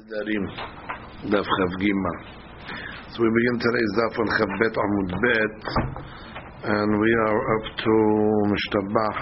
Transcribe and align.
So 0.00 0.08
we 3.20 3.28
begin 3.28 3.56
today's 3.60 3.92
Daf 3.98 4.16
on 4.16 4.28
Chav 4.32 4.48
Amud 4.80 5.10
Bet, 5.20 5.60
and 6.64 6.88
we 7.00 7.10
are 7.26 7.40
up 7.56 7.64
to 7.76 7.94
Mishtabach. 8.48 9.20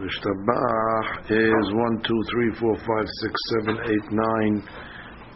Mishtabach 0.00 1.08
is 1.28 1.66
1, 1.74 2.02
2, 2.02 2.22
3, 2.30 2.52
4, 2.60 2.76
5, 2.76 2.86
6, 2.86 3.34
7, 3.66 3.78
8, 3.84 4.12
9, 4.12 4.62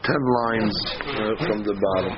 10 0.03 0.17
lines 0.41 0.77
uh, 0.97 1.35
from 1.47 1.59
the 1.65 1.75
bottom. 1.75 2.17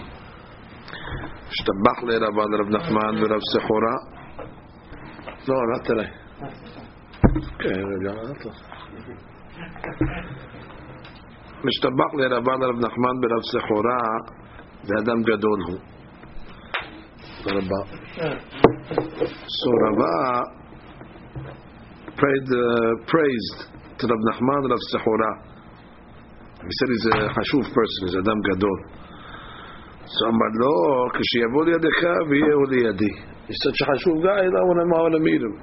Mishtabach 1.51 2.01
le 2.05 2.15
Rav 2.21 2.69
Nachman 2.69 3.15
Rav 3.29 3.43
Sechora. 3.55 3.95
No, 5.49 5.55
not 5.55 5.85
today. 5.85 6.11
Okay, 7.59 7.77
Rabbi 8.05 8.35
משתבח 11.65 12.11
לרבן 12.15 12.63
הרב 12.63 12.77
נחמן 12.77 13.17
ברב 13.21 13.43
סחורה, 13.53 14.03
זה 14.83 14.95
אדם 15.03 15.23
גדול 15.23 15.59
הוא. 15.67 15.79
תודה 17.45 17.57
רבה. 17.57 17.81
So 19.59 19.71
Rava 19.83 20.17
prayed, 22.19 22.49
uh, 22.49 22.93
praised 23.13 23.59
to 23.99 24.07
Rav 24.11 24.21
Nachman 24.29 24.63
Rav 24.73 24.83
Sahura. 24.93 25.33
He 26.69 26.73
said 26.79 26.89
he's 26.95 27.07
a 27.13 27.29
חשוב 27.37 27.63
person, 27.77 28.01
he's 28.07 28.17
אדם 28.19 28.39
גדול. 28.51 28.79
אז 30.05 30.17
אמר 30.29 30.53
לו, 30.61 30.75
כשיבוא 31.15 31.65
לידך 31.65 32.01
ויהיה 32.29 32.55
הוא 32.55 32.67
לידי. 32.71 33.13
יש 33.49 33.57
קצת 33.61 33.75
שחשוב 33.75 34.15
גיא, 34.23 34.31
אלא 34.31 34.61
הוא 34.67 34.75
נאמר 34.77 35.09
למירם. 35.09 35.55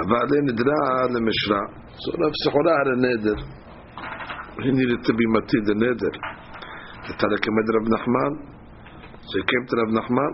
אבל 0.00 0.26
נדרה 0.42 0.84
למשרה. 1.14 1.62
אז 1.94 2.04
רב 2.22 2.32
סחורה 2.44 2.72
הרי 2.80 2.96
נדר. 3.04 3.38
He 4.62 4.70
needed 4.72 5.04
to 5.04 5.12
be 5.12 5.26
matid 5.36 5.62
the 5.68 5.76
neder. 5.76 6.12
The 7.06 7.12
Tarek 7.20 7.44
met 7.44 7.68
Rav 7.76 7.86
Nachman. 7.92 8.32
So 9.20 9.32
he 9.36 9.44
came 9.44 9.64
to 9.68 9.74
Rav 9.84 9.90
Nachman. 9.92 10.32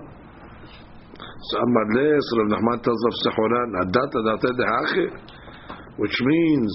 So 1.50 1.58
Amar 1.58 1.86
Le, 1.90 2.06
so 2.22 2.32
Rav 2.38 2.48
Nachman 2.54 2.78
tells 2.86 3.02
Rav 3.02 3.16
Sechora, 3.26 3.60
Nadat 3.74 4.14
Adat 4.14 4.46
Dehachi, 4.46 5.06
which 5.98 6.16
means 6.22 6.70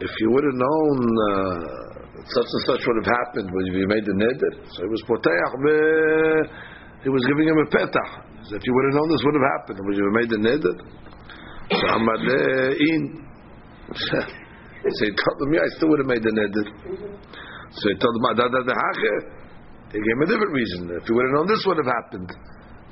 if 0.00 0.10
you 0.20 0.30
would 0.32 0.44
have 0.44 0.56
known 0.56 0.98
uh, 1.04 1.84
such 2.32 2.48
and 2.48 2.62
such 2.64 2.80
would 2.80 2.98
have 3.04 3.12
happened 3.12 3.52
when 3.52 3.66
you 3.68 3.86
made 3.86 4.04
the 4.08 4.16
neder. 4.16 4.52
So 4.72 4.82
he 4.82 4.88
was 4.88 5.02
potayach, 5.04 5.52
he 7.04 7.10
was 7.10 7.22
giving 7.28 7.44
him 7.44 7.58
a 7.60 7.68
petah. 7.68 8.24
So 8.48 8.56
if 8.56 8.62
you 8.64 8.72
would 8.72 8.84
have 8.88 8.96
known 8.96 9.08
this 9.12 9.20
would 9.20 9.36
have 9.36 9.48
happened 9.60 9.78
when 9.84 9.94
you 10.00 10.04
have 10.08 10.16
made 10.16 10.30
the 10.32 10.40
neder. 10.40 10.74
So 11.76 11.84
Amar 11.92 12.16
Le. 12.24 12.72
so 14.84 15.00
he 15.08 15.12
told 15.16 15.36
him, 15.40 15.50
yeah, 15.56 15.64
I 15.64 15.70
still 15.80 15.88
would 15.88 16.00
have 16.04 16.12
made 16.12 16.20
the 16.20 16.34
neder. 16.34 16.64
So 17.72 17.84
he 17.88 17.96
told 17.96 18.12
him, 18.20 18.24
da 18.36 18.44
da 18.52 18.60
da 18.60 18.74
He 19.88 19.98
gave 19.98 20.16
him 20.20 20.22
a 20.22 20.28
different 20.28 20.52
reason. 20.52 20.80
If 20.92 21.08
you 21.08 21.14
would 21.16 21.24
have 21.24 21.34
known 21.40 21.48
this 21.48 21.64
would 21.64 21.80
have 21.80 21.88
happened, 21.88 22.28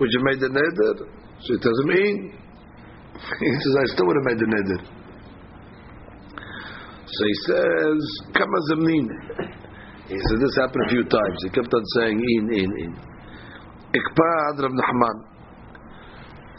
would 0.01 0.09
you 0.09 0.19
have 0.25 0.29
made 0.33 0.41
the 0.41 0.49
neder? 0.49 0.93
So 1.45 1.49
he 1.53 1.59
tells 1.61 1.79
him, 1.85 1.91
in. 1.93 2.17
He 3.23 3.53
says, 3.61 3.75
I 3.77 3.87
still 3.93 4.07
would 4.09 4.17
have 4.17 4.29
made 4.33 4.41
the 4.41 4.51
neder. 4.51 4.81
So 7.13 7.21
he 7.29 7.37
says, 7.45 8.01
kama 8.33 8.59
zamnin. 8.73 9.07
He 10.09 10.17
said, 10.17 10.39
this 10.41 10.57
happened 10.57 10.85
a 10.87 10.91
few 10.91 11.05
times. 11.05 11.37
He 11.45 11.51
kept 11.53 11.69
on 11.73 11.85
saying, 12.01 12.17
in, 12.17 12.45
in, 12.57 12.71
in. 12.89 12.93
Ikpad 13.93 14.65
Rav 14.65 14.73
Nachman. 14.73 15.32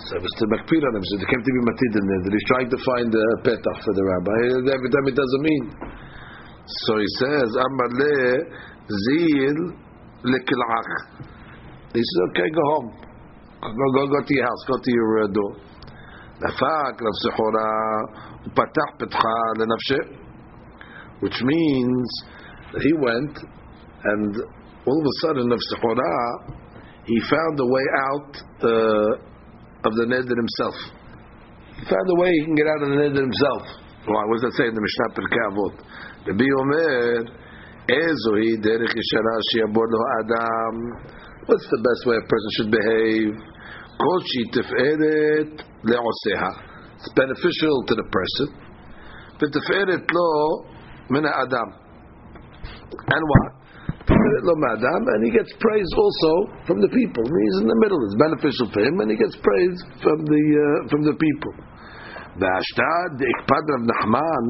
So 0.04 0.20
Mr. 0.20 0.44
Makpir 0.52 0.84
on 0.84 0.96
him, 1.00 1.04
so 1.08 1.16
came 1.32 1.40
to 1.40 1.54
be 1.56 1.62
matid 1.64 1.94
in 1.96 2.04
there. 2.12 2.36
He's 2.36 2.48
trying 2.52 2.68
to 2.68 2.76
find 2.76 3.08
a 3.08 3.28
petach 3.40 3.80
for 3.88 3.94
the 3.96 4.04
rabbi. 4.04 4.76
Every 4.76 4.90
time 4.92 5.06
it 5.08 5.16
doesn't 5.16 5.44
mean. 5.48 5.66
So 6.68 7.00
he 7.00 7.08
says, 7.24 7.48
Amar 7.56 7.90
le 7.96 8.16
zil 8.84 9.60
lekilach. 10.28 10.90
He 11.96 12.04
says, 12.04 12.20
okay, 12.32 12.50
go 12.52 12.64
home. 12.76 12.90
Go, 13.64 13.86
go, 13.96 14.08
go 14.12 14.20
to 14.28 14.34
your 14.36 14.44
house. 14.44 14.62
Go 14.68 14.76
to 14.76 14.92
your 14.92 15.24
uh, 15.24 15.28
door. 15.32 15.56
Rav 16.44 17.16
Sechora 17.24 17.68
upatach 18.44 19.00
petcha 19.00 19.36
lenafshe. 19.56 20.20
Which 21.22 21.40
means 21.44 22.24
that 22.74 22.82
he 22.82 22.92
went 22.92 23.40
and 24.04 24.36
all 24.86 25.00
of 25.00 25.06
a 25.06 25.16
sudden 25.22 25.50
Rav 25.50 25.60
Sechora 25.72 26.60
he 27.06 27.20
found 27.22 27.60
a 27.60 27.66
way 27.66 27.86
out 28.12 28.32
uh, 28.64 29.33
of 29.86 29.92
the 29.96 30.06
neder 30.08 30.36
himself. 30.36 30.76
He 31.80 31.84
found 31.86 32.08
a 32.10 32.18
way 32.22 32.32
he 32.32 32.46
can 32.46 32.56
get 32.56 32.68
out 32.68 32.82
of 32.84 32.90
the 32.90 33.00
neder 33.00 33.24
himself. 33.24 33.64
Why? 34.06 34.24
What 34.28 34.40
does 34.40 34.52
that 34.52 34.56
say 34.60 34.68
in 34.68 34.76
the 34.76 34.84
Mishnah 34.84 35.10
Pirkei 35.16 35.44
Avot? 35.48 35.76
Rabbi 36.28 36.48
Omer, 36.60 37.24
Ezohi 37.88 38.56
derech 38.64 38.96
yishara 38.96 39.36
sheyabor 39.52 39.88
lo 39.88 40.00
adam. 40.20 40.76
What's 41.46 41.68
the 41.68 41.82
best 41.84 42.02
way 42.08 42.16
a 42.16 42.26
person 42.28 42.50
should 42.56 42.72
behave? 42.72 43.36
Kol 44.00 44.20
shi 44.24 44.44
tiferet 44.56 45.52
le'oseha. 45.84 46.52
It's 46.96 47.12
beneficial 47.16 47.84
to 47.88 47.96
the 47.96 48.08
person. 48.08 48.48
But 49.40 49.52
V'tiferet 49.52 50.08
lo 50.12 50.66
mina 51.10 51.30
adam. 51.30 51.70
And 53.08 53.24
what? 53.28 53.63
And 54.44 55.22
he 55.24 55.32
gets 55.32 55.52
praise 55.60 55.90
also 55.96 56.32
from 56.68 56.84
the 56.84 56.92
people. 56.92 57.24
He's 57.24 57.58
in 57.64 57.68
the 57.68 57.80
middle. 57.80 58.00
It's 58.08 58.20
beneficial 58.20 58.68
for 58.72 58.82
him, 58.84 59.00
and 59.00 59.10
he 59.10 59.18
gets 59.18 59.36
praise 59.40 59.78
from 60.04 60.24
the 60.28 60.44
uh, 60.60 60.80
from 60.92 61.02
the 61.08 61.16
people. 61.16 61.54
V'ashtad 62.38 63.18
ikpad 63.22 63.64
Rav 63.72 63.84
Nachman. 63.88 64.46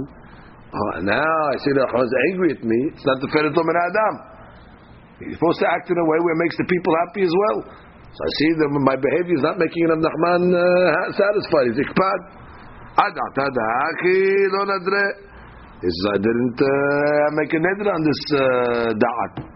Oh, 0.73 1.05
now 1.05 1.33
I 1.53 1.55
see 1.61 1.73
that 1.77 1.85
Rahman 1.93 2.09
is 2.09 2.15
angry 2.33 2.49
at 2.57 2.63
me. 2.65 2.79
It's 2.97 3.05
not 3.05 3.21
the 3.21 3.29
ferit 3.29 3.53
adam. 3.53 4.15
He's 5.21 5.37
supposed 5.37 5.61
to 5.61 5.69
act 5.69 5.85
in 5.93 5.97
a 6.01 6.05
way 6.09 6.17
where 6.25 6.33
it 6.33 6.41
makes 6.41 6.57
the 6.57 6.65
people 6.65 6.93
happy 7.05 7.21
as 7.21 7.35
well. 7.37 7.59
So 8.09 8.19
I 8.25 8.31
see 8.41 8.51
that 8.57 8.69
my 8.81 8.97
behavior 8.97 9.37
is 9.37 9.45
not 9.45 9.61
making 9.61 9.85
Rav 9.85 10.01
Nachman 10.01 10.43
uh, 10.49 10.63
satisfied. 11.13 11.65
He's 11.69 11.81
ikpad. 11.85 12.19
Adat 12.97 13.37
lo 13.37 14.61
nadre. 14.65 15.05
He 15.83 15.89
says, 15.91 16.15
I 16.15 16.17
didn't 16.17 16.59
uh, 16.63 17.27
make 17.35 17.51
a 17.51 17.59
neder 17.59 17.91
on 17.91 18.01
this 18.07 18.21
uh, 18.31 18.93
da'at. 18.95 19.52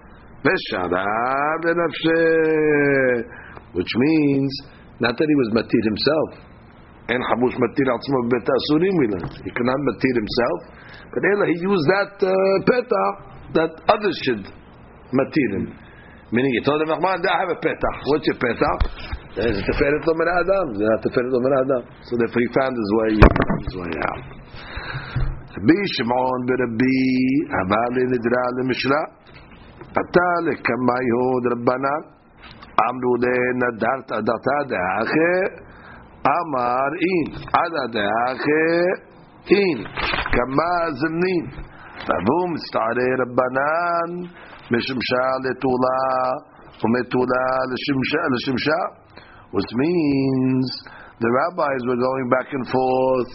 Which 3.74 3.92
means, 3.96 4.52
not 5.00 5.18
that 5.18 5.28
he 5.28 5.36
was 5.36 5.50
matir 5.54 5.84
himself. 5.86 6.30
And 7.10 7.24
Habush 7.24 7.56
matir 7.56 7.88
atzma 7.88 8.20
beta 8.30 8.52
asurim 8.52 8.96
we 9.00 9.08
learned. 9.08 9.34
He 9.44 9.52
cannot 9.52 9.80
matir 9.88 10.16
himself. 10.18 10.60
But 11.14 11.24
he 11.48 11.56
used 11.62 11.88
that 11.88 12.20
uh, 12.22 12.60
that 13.54 13.72
others 13.88 14.18
should 14.24 14.44
matir 15.16 15.50
him. 15.56 15.74
Meaning, 16.32 16.52
he 16.60 16.62
told 16.68 16.82
him, 16.82 16.92
I 16.92 17.00
have 17.00 17.52
a 17.56 17.56
peta. 17.56 17.90
What's 18.12 18.28
your 18.28 18.36
peta? 18.36 18.72
It's 19.40 19.56
the 19.56 19.64
teferet 19.72 20.04
of 20.04 20.16
min 20.18 20.28
adam. 20.28 20.66
It's 20.76 20.84
not 20.84 21.00
teferet 21.06 21.32
lo 21.32 21.40
min 21.40 21.54
adam. 21.56 21.82
So 22.04 22.18
therefore 22.20 22.42
he 22.44 22.50
found 22.52 22.74
his 22.76 22.92
way, 23.00 23.12
his 23.16 23.76
way 23.80 23.94
out. 23.96 24.26
Rabbi 25.56 25.78
Shimon, 25.96 26.40
Rabbi, 26.52 27.00
Abali 27.64 28.04
Nidra, 28.12 28.44
Mishra. 28.68 29.17
אתה 29.97 30.29
לכמה 30.47 30.99
יהוד 31.09 31.45
רבנן 31.53 32.03
אמרו 32.87 33.15
לנדרת 33.23 34.13
עדתה 34.13 34.59
דאחה 34.73 35.35
אמר 36.39 36.89
אין 37.03 37.29
עדה 37.59 37.87
דאחה 37.93 38.69
אין 39.51 39.79
כמה 40.35 40.73
זמנין 41.01 41.45
והוא 42.25 42.49
מסתערי 42.55 43.13
רבנן 43.23 44.11
משמשה 44.73 45.27
לתולה 45.45 46.05
ומתולה 46.85 47.49
לשמשה, 47.71 48.23
לשמשה 48.35 48.81
which 49.55 49.73
means 49.83 50.67
the 51.21 51.31
rabbis 51.39 51.81
were 51.89 52.01
going 52.09 52.29
back 52.35 52.49
and 52.57 52.67
forth 52.75 53.33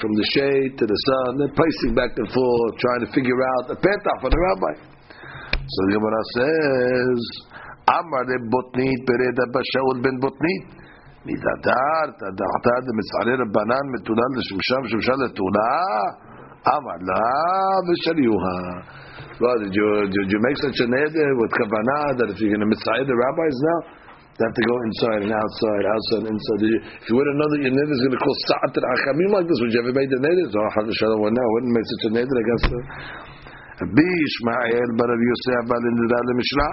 from 0.00 0.12
the 0.14 0.26
shade 0.34 0.78
to 0.78 0.86
the 0.86 0.98
sun, 1.08 1.38
they're 1.38 1.58
pacing 1.58 1.94
back 1.98 2.14
and 2.14 2.30
forth, 2.30 2.72
trying 2.78 3.02
to 3.02 3.10
figure 3.10 3.40
out 3.42 3.74
a 3.74 3.76
petah 3.76 4.16
for 4.22 4.30
the 4.30 4.38
rabbi. 4.38 4.91
So 5.72 5.78
the 5.86 5.92
Gemara 5.96 6.22
says, 6.36 7.20
Amar 7.88 8.24
de 8.28 8.36
botnit 8.52 9.00
pereda 9.08 9.44
bashaul 9.54 10.02
ben 10.02 10.16
botnit. 10.20 10.78
מדהדר, 11.28 12.06
תדעתה 12.20 12.74
דמצערי 12.86 13.34
רבנן 13.42 13.84
מתולה 13.94 14.26
לשמשם 14.36 14.82
שמשם 14.90 15.18
לתולה, 15.24 15.74
אמר 16.74 16.98
לה 17.08 17.24
ושריוה. 17.86 18.58
Well, 19.38 19.58
did 19.62 19.70
you, 19.70 19.88
did 20.10 20.28
you 20.34 20.40
make 20.42 20.58
such 20.58 20.78
a 20.82 20.86
neder 20.90 21.30
with 21.38 21.52
kavanah 21.54 22.18
that 22.18 22.26
if 22.34 22.42
you're 22.42 22.50
going 22.50 22.64
to 22.64 22.70
mitzvah 22.70 23.06
the 23.06 23.14
rabbis 23.14 23.58
now, 23.70 23.78
they 24.34 24.42
have 24.46 24.54
to 24.54 24.66
go 24.66 24.76
inside 24.86 25.20
and 25.26 25.34
outside, 25.34 25.84
outside 25.94 26.22
and 26.26 26.34
inside. 26.34 26.60
If 27.02 27.06
you 27.10 27.14
would 27.18 27.26
have 27.26 27.38
known 27.38 27.50
that 27.54 27.62
your 27.66 27.74
neder 27.74 27.94
is 27.94 28.02
going 28.02 28.14
to 28.18 28.22
cause 28.22 28.40
sa'at 28.50 28.74
al-achamim 28.78 29.30
like 29.34 29.46
this, 29.46 29.58
would 29.62 29.70
you 29.74 29.82
ever 29.82 29.94
made 29.94 30.10
the 30.10 30.20
neder? 30.22 30.46
So, 30.50 30.58
Shalom, 30.94 31.22
well, 31.22 31.34
no, 31.34 31.42
I 31.42 31.50
wouldn't 31.58 31.74
make 31.74 31.86
such 31.86 32.04
a 32.06 32.12
neder 32.18 32.36
against 32.38 32.66
the... 32.70 32.78
Rabbi 33.80 34.08
Ishmael 34.28 34.88
bar 34.98 35.06
Rabbi 35.12 35.26
Yosef 35.32 35.62
bar 35.68 35.78
Lindra 35.84 36.20
le-Mishra. 36.28 36.68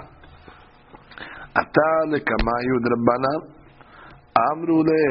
אתה 1.62 1.90
לכמה 2.12 2.56
יהוד 2.66 2.86
רבנן? 2.92 3.40
אמרו 4.48 4.82
לה, 4.88 5.04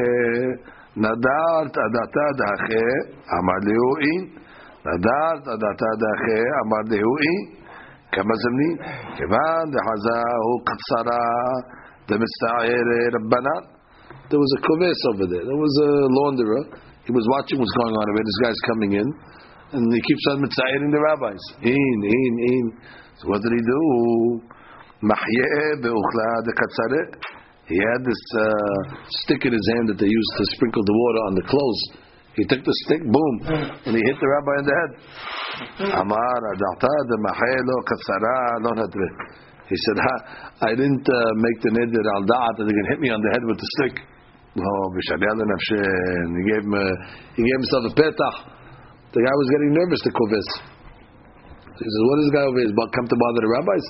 נדרת 1.04 1.74
עדתה 1.86 2.28
דאחה, 2.40 2.88
אמר 3.38 3.60
לי 3.66 3.76
הוא 3.82 3.98
אין, 4.04 4.46
נדרת 4.90 5.44
דעתה 5.62 5.92
דאחי 6.02 6.44
אמר 6.62 6.82
דהואי 6.92 7.36
כמה 8.14 8.34
זמני 8.42 8.72
כיוון 9.18 9.66
דחזהו 9.74 10.52
קצרה 10.70 11.26
דמצטער 12.10 12.82
רבנן 13.16 13.64
there 14.30 14.42
was 14.44 14.52
a 14.58 14.60
koves 14.66 15.02
over 15.10 15.26
there 15.32 15.46
there 15.50 15.62
was 15.66 15.76
a 15.88 15.92
launderer 16.18 16.64
he 17.08 17.12
was 17.18 17.26
watching 17.34 17.58
what's 17.62 17.76
going 17.80 17.96
on 18.00 18.06
over 18.10 18.18
there 18.18 18.28
this 18.30 18.40
guy's 18.44 18.62
coming 18.70 18.92
in 19.02 19.08
and 19.73 19.85
he 19.95 20.01
keeps 20.03 20.25
on 20.31 20.43
mitzayiring 20.43 20.91
the 20.91 21.01
rabbis. 21.01 21.43
In, 21.63 21.97
in, 22.03 22.33
in. 22.43 22.65
So 23.19 23.29
what 23.29 23.43
did 23.43 23.53
he 23.53 23.63
do? 23.63 23.83
Mahyeh 25.03 25.81
beuchla 25.81 26.31
de 26.45 26.53
He 27.67 27.77
had 27.79 28.01
this 28.05 28.23
uh, 28.37 29.07
stick 29.25 29.45
in 29.47 29.53
his 29.53 29.67
hand 29.75 29.89
that 29.89 29.99
they 29.99 30.11
used 30.11 30.33
to 30.39 30.45
sprinkle 30.57 30.83
the 30.85 30.93
water 30.93 31.23
on 31.29 31.35
the 31.35 31.47
clothes. 31.47 31.83
He 32.37 32.45
took 32.47 32.63
the 32.63 32.75
stick, 32.87 33.03
boom, 33.03 33.35
and 33.85 33.93
he 33.97 34.03
hit 34.07 34.17
the 34.21 34.29
rabbi 34.29 34.55
in 34.59 34.65
the 34.65 34.77
head. 34.81 34.93
Amar 35.99 36.41
adalta 36.55 36.95
de 37.11 37.17
mahyeh 37.27 37.63
lo 37.67 37.77
katsara 37.85 38.37
lo 38.63 38.71
nadre. 38.79 39.09
He 39.69 39.77
said, 39.77 39.99
"Ha, 39.99 40.15
I 40.67 40.75
didn't 40.75 41.07
uh, 41.07 41.19
make 41.37 41.59
the 41.63 41.71
neder 41.71 42.07
al 42.17 42.25
da'at 42.27 42.55
that 42.59 42.65
they 42.67 42.75
can 42.75 42.87
hit 42.91 43.01
me 43.01 43.11
on 43.11 43.21
the 43.21 43.31
head 43.35 43.45
with 43.47 43.59
the 43.59 43.69
stick. 43.79 44.03
No, 44.55 44.67
he 44.95 45.01
gave 46.51 46.65
him, 46.67 46.75
a, 46.75 46.87
he 47.37 47.43
gave 47.47 47.59
himself 47.63 47.85
a 47.87 47.95
petach. 47.95 48.60
The 49.14 49.22
guy 49.24 49.36
was 49.36 49.48
getting 49.54 49.72
nervous, 49.76 50.02
the 50.04 50.12
kovis. 50.12 50.50
So 51.76 51.80
he 51.84 51.90
says, 51.92 52.04
what 52.08 52.18
is 52.20 52.24
this 52.28 52.34
guy 52.36 52.46
over 52.48 52.60
here? 52.60 52.72
Come 52.72 53.08
to 53.08 53.18
bother 53.20 53.42
the 53.44 53.52
rabbis? 53.52 53.86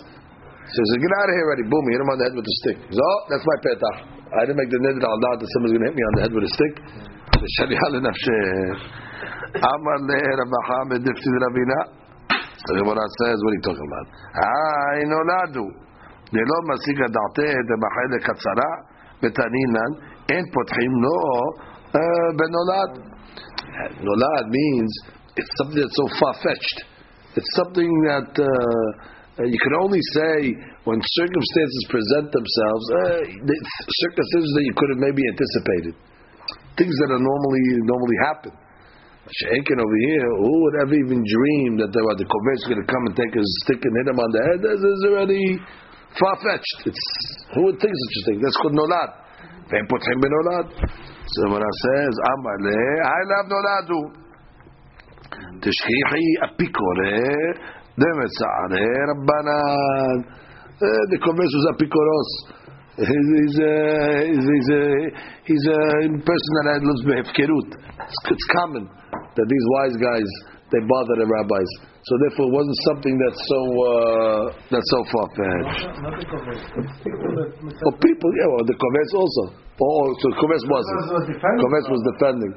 He 0.65 0.73
says, 0.73 0.87
get 0.97 1.13
out 1.21 1.29
of 1.29 1.35
here 1.37 1.45
already. 1.45 1.65
Boom, 1.69 1.83
he 1.85 1.91
hit 1.93 2.01
him 2.01 2.09
on 2.09 2.17
the 2.17 2.25
head 2.25 2.35
with 2.37 2.47
the 2.49 2.55
stick. 2.65 2.77
He 2.89 2.93
says, 2.93 3.01
oh, 3.01 3.19
that's 3.29 3.45
my 3.45 3.57
petach. 3.61 3.97
I 4.33 4.41
didn't 4.49 4.57
make 4.57 4.71
the 4.73 4.81
neder 4.81 5.05
al 5.05 5.19
da'at 5.21 5.37
that 5.41 5.49
someone's 5.53 5.73
going 5.77 5.85
to 5.85 5.89
hit 5.93 5.97
me 5.97 6.03
on 6.03 6.13
the 6.17 6.21
head 6.25 6.33
with 6.33 6.45
a 6.49 6.51
stick. 6.57 6.73
שליחה 7.45 7.87
לנפשך. 7.93 8.75
אמר 9.55 9.97
לרב 10.09 10.53
חמד 10.67 11.01
דפתי 11.05 11.29
דרבינה. 11.41 11.79
So 12.65 12.69
the 12.73 12.81
Gemara 12.81 13.05
says, 13.21 13.37
what 13.43 13.51
are 13.51 13.57
you 13.57 13.65
talking 13.69 13.87
about? 13.89 14.07
היי 14.41 15.03
נולדו. 15.13 15.67
דלא 16.33 16.57
משיג 16.69 16.97
הדעתה 17.05 17.49
דמחלק 17.69 18.21
קצרה 18.29 18.71
בתנינן, 19.21 19.91
אין 20.29 20.45
פותחים 20.53 20.91
לו 21.03 21.17
Uh, 21.90 22.30
Benolad. 22.38 23.02
nolad. 23.98 24.44
Means 24.46 24.90
it's 25.34 25.50
something 25.58 25.82
that's 25.82 25.98
so 25.98 26.06
far 26.22 26.34
fetched. 26.38 26.78
It's 27.34 27.50
something 27.58 27.90
that 28.06 28.30
uh, 28.38 28.46
uh, 28.46 29.46
you 29.46 29.58
can 29.58 29.74
only 29.82 29.98
say 30.14 30.54
when 30.86 31.02
circumstances 31.02 31.82
present 31.90 32.30
themselves. 32.30 32.84
Uh, 32.94 33.18
circumstances 34.06 34.50
that 34.54 34.64
you 34.70 34.74
could 34.78 34.90
have 34.94 35.02
maybe 35.02 35.22
anticipated, 35.34 35.94
things 36.78 36.94
that 36.94 37.10
are 37.10 37.22
normally 37.22 37.64
normally 37.82 38.18
happen. 38.22 38.54
Shaken 39.50 39.78
over 39.78 39.98
here, 40.10 40.26
who 40.42 40.54
would 40.62 40.76
ever 40.86 40.94
even 40.94 41.22
dream 41.22 41.78
that 41.78 41.90
the, 41.90 42.02
the 42.18 42.26
is 42.26 42.66
going 42.66 42.82
to 42.82 42.88
come 42.90 43.02
and 43.06 43.14
take 43.14 43.34
his 43.34 43.46
stick 43.66 43.78
and 43.82 43.94
hit 43.98 44.10
him 44.10 44.18
on 44.18 44.30
the 44.30 44.42
head? 44.46 44.58
This 44.62 44.78
is 44.78 45.00
already 45.10 45.42
far 46.18 46.34
fetched. 46.38 46.78
It's 46.86 47.06
who 47.54 47.66
would 47.70 47.78
think 47.82 47.94
such 47.94 48.16
a 48.18 48.22
thing? 48.30 48.38
That's 48.42 48.58
called 48.62 48.78
nolad. 48.78 49.29
They 49.71 49.81
put 49.89 50.01
him 50.05 50.19
in 50.25 50.31
nolad. 50.35 50.67
So 51.25 51.41
when 51.51 51.61
I 51.61 51.73
says 51.83 52.13
Amar 52.31 52.57
le, 52.65 52.79
I 53.01 53.21
love 53.31 53.47
noladu. 53.53 54.25
תשכיחי 55.61 56.27
אפיקורי 56.45 57.19
דמצערי 57.99 58.91
רבנן. 59.09 60.17
The 61.11 61.17
kovetz 61.23 61.53
was 61.57 61.65
apikoros. 61.73 62.29
He's, 62.97 63.27
he's, 63.39 63.57
a, 63.59 63.75
he's, 64.27 64.47
he's, 64.55 64.69
a, 64.71 64.83
he's 65.49 65.65
a 65.67 65.81
person 66.29 66.51
that 66.67 66.79
lives 66.83 67.03
behefkerut. 67.07 67.69
It's, 68.03 68.19
it's 68.31 68.47
common 68.55 68.87
that 69.35 69.47
these 69.51 69.65
wise 69.75 69.97
guys 69.99 70.29
they 70.70 70.80
bother 70.86 71.14
the 71.18 71.26
rabbis. 71.26 71.70
So 72.00 72.12
therefore, 72.24 72.48
it 72.48 72.54
wasn't 72.56 72.78
something 72.88 73.14
that's 73.20 73.42
so 73.44 73.60
uh, 73.60 74.42
that's 74.72 74.88
so 74.88 75.00
far 75.12 75.26
fetched. 75.36 75.84
Oh, 77.84 77.94
people, 78.00 78.30
yeah, 78.40 78.48
well, 78.48 78.64
the 78.64 78.76
kovetz 78.78 79.12
also. 79.12 79.42
Oh, 79.76 80.06
so 80.24 80.26
kovetz 80.40 80.64
wasn't. 80.64 80.98
Kovetz 81.36 81.86
was 81.92 82.02
defending. 82.14 82.52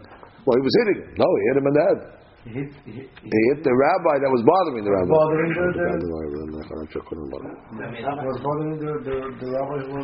Well, 0.47 0.55
he 0.59 0.63
was 0.63 0.75
hitting. 0.83 0.99
No, 1.19 1.27
he 1.27 1.41
hit 1.51 1.57
him 1.59 1.67
in 1.67 1.73
the 1.73 1.83
head. 1.83 1.99
He 2.43 2.51
hit, 2.51 2.75
he, 2.83 2.91
hit, 2.91 3.07
he 3.07 3.39
hit 3.55 3.59
the 3.63 3.71
rabbi 3.71 4.19
that 4.19 4.27
was 4.27 4.43
bothering 4.43 4.83
the 4.83 4.91
rabbi. 4.91 5.15
Bothering 5.15 5.51
the, 5.55 5.63
the, 5.79 5.87
was 8.19 8.39
bothering 8.43 8.75
the, 8.83 8.93
the, 8.99 9.15
the 9.39 9.47
rabbi 9.47 9.79
was. 9.87 10.03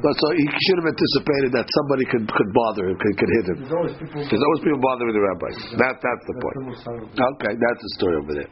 Uh, 0.00 0.16
so 0.16 0.26
he 0.32 0.48
should 0.48 0.80
have 0.80 0.88
anticipated 0.88 1.52
that 1.52 1.68
somebody 1.68 2.08
could, 2.08 2.24
could 2.24 2.50
bother 2.56 2.88
him, 2.88 2.96
could, 2.96 3.14
could 3.20 3.32
hit 3.36 3.46
him. 3.52 3.56
There's 3.68 3.76
always 3.76 3.94
people. 4.00 4.24
There's 4.24 4.44
always 4.48 4.62
people 4.64 4.80
bothering 4.80 5.12
the 5.12 5.24
rabbis. 5.28 5.56
That 5.76 5.94
that's 6.00 6.24
the 6.24 6.36
point. 6.40 6.56
Okay, 7.36 7.52
that's 7.52 7.80
the 7.84 7.90
story 8.00 8.16
over 8.16 8.32
there. 8.32 8.50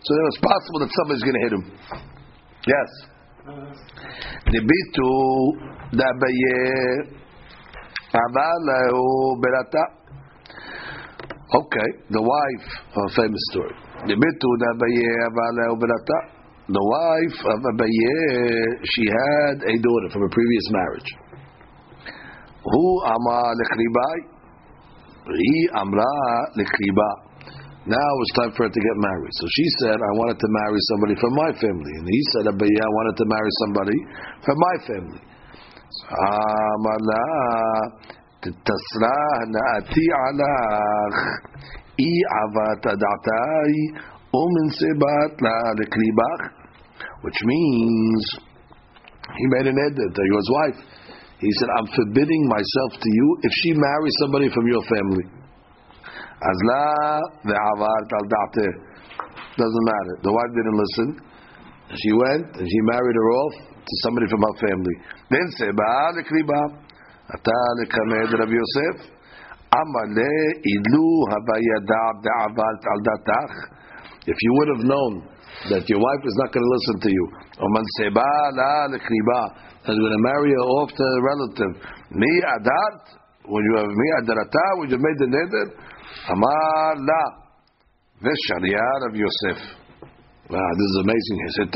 So 0.00 0.10
then 0.16 0.24
it's 0.24 0.40
possible 0.40 0.78
that 0.80 0.92
somebody's 0.96 1.24
going 1.28 1.36
to 1.36 1.44
hit 1.44 1.52
him. 1.60 1.64
Yes. 2.64 2.90
Nibitu 4.48 5.12
dabaye 5.92 6.56
avalahu 8.16 9.04
berata. 9.44 10.03
Okay, 11.54 11.88
the 12.10 12.18
wife, 12.18 12.66
a 12.98 13.06
famous 13.14 13.38
story. 13.54 13.74
The 16.66 16.80
wife 16.82 17.38
of 17.46 17.58
Abaye, 17.62 18.18
she 18.90 19.04
had 19.06 19.62
a 19.62 19.74
daughter 19.78 20.08
from 20.10 20.22
a 20.26 20.30
previous 20.34 20.66
marriage. 20.74 21.10
Who 22.64 22.84
ama 23.06 23.54
lekribai? 23.54 24.16
He 25.30 25.68
amra. 25.78 26.10
Now 27.86 28.10
it's 28.24 28.32
time 28.40 28.50
for 28.56 28.64
her 28.64 28.72
to 28.72 28.80
get 28.80 28.96
married. 28.96 29.32
So 29.38 29.46
she 29.54 29.66
said, 29.78 29.94
I 29.94 30.12
wanted 30.16 30.40
to 30.40 30.48
marry 30.48 30.80
somebody 30.90 31.14
from 31.20 31.34
my 31.36 31.52
family. 31.60 31.92
And 32.00 32.08
he 32.08 32.22
said, 32.32 32.44
Abaye, 32.50 32.80
I 32.82 32.90
wanted 32.98 33.16
to 33.20 33.26
marry 33.28 33.50
somebody 33.62 33.98
from 34.42 34.56
my 34.58 34.76
family. 34.88 35.20
So, 35.92 36.08
amala 38.43 38.43
תתסרה 38.43 39.19
הנאתי 39.39 40.05
עלך 40.23 41.15
אי 41.99 42.13
עבת 42.39 42.85
הדעתי 42.85 43.79
ומן 44.33 44.67
סיבת 44.79 45.41
לה 45.41 45.57
לקליבך 45.79 46.41
which 47.23 47.39
means 47.51 48.23
he 49.37 49.45
made 49.55 49.67
an 49.67 49.79
edit 49.87 50.09
to 50.15 50.21
his 50.37 50.49
wife 50.57 50.79
he 51.43 51.51
said 51.57 51.69
I'm 51.77 51.89
forbidding 51.97 52.43
myself 52.55 52.91
to 53.03 53.09
you 53.17 53.27
if 53.47 53.51
she 53.61 53.71
marries 53.73 54.15
somebody 54.23 54.49
from 54.55 54.65
your 54.73 54.83
family 54.93 55.27
אז 56.49 56.57
לה 56.69 56.85
ועברת 57.45 58.09
על 58.17 58.25
דעתה 58.33 58.69
doesn't 59.59 59.85
matter 59.91 60.15
the 60.27 60.31
wife 60.37 60.51
didn't 60.57 60.79
listen 60.83 61.07
she 62.01 62.11
went 62.23 62.47
and 62.59 62.65
she 62.71 62.79
married 62.93 63.17
her 63.21 63.29
off 63.41 63.55
to 63.87 63.93
somebody 64.03 64.27
from 64.31 64.41
her 64.47 64.55
family 64.65 64.95
then 65.33 65.45
סיבה 65.57 65.93
לקליבה 66.17 66.61
אתה 67.35 67.59
לקמד 67.81 68.29
רבי 68.41 68.55
יוסף, 68.61 68.95
אמלה 69.79 70.35
אילו 70.67 71.09
הווה 71.31 71.57
ידע 71.69 72.05
דעבת 72.25 72.81
על 72.91 72.99
דתך, 73.07 73.51
if 74.31 74.37
you 74.45 74.51
would 74.57 74.69
have 74.75 74.85
known 74.91 75.13
that 75.71 75.83
your 75.89 76.01
wife 76.05 76.23
is 76.29 76.35
not 76.41 76.49
going 76.53 76.65
to 76.67 76.71
listen 76.77 76.95
to 77.05 77.09
you, 77.17 77.25
ומן 77.61 77.85
סיבה 77.97 78.33
לה 78.57 78.71
לקריבה, 78.93 79.43
and 79.85 79.95
going 80.01 80.15
to 80.17 80.23
marry 80.29 80.51
her 80.57 80.67
off 80.77 80.89
to 80.97 81.03
a 81.03 81.19
relative, 81.31 81.73
מי 82.11 82.33
עדת, 82.53 83.01
when 83.51 83.63
you 83.67 83.73
have 83.81 83.91
מי 84.01 84.09
עדרתה, 84.17 84.67
when 84.79 84.89
you 84.91 84.97
made 85.07 85.19
the 85.23 85.29
neder, 85.35 85.67
אמר 86.31 86.93
לה, 87.07 87.23
ושריה 88.23 88.89
רבי 89.03 89.19
יוסף. 89.25 89.59
Wow, 90.49 90.71
this 90.79 90.89
is 90.93 90.97
amazing. 91.05 91.37
He 91.45 91.51
said, 91.57 91.69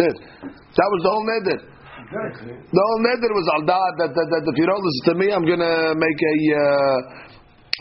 that 0.78 0.88
was 0.94 1.02
the 1.06 1.12
whole 1.14 1.26
neder. 1.34 1.60
The 2.09 2.81
whole 2.81 3.01
neder 3.05 3.31
was 3.37 3.47
al 3.53 3.69
that, 3.69 3.93
that, 4.01 4.17
that, 4.17 4.43
if 4.49 4.57
you 4.57 4.65
don't 4.65 4.81
listen 4.81 5.05
to 5.13 5.15
me, 5.21 5.29
I'm 5.29 5.45
gonna 5.45 5.93
make 5.93 6.17
a 6.17 6.37
uh, 6.57 6.99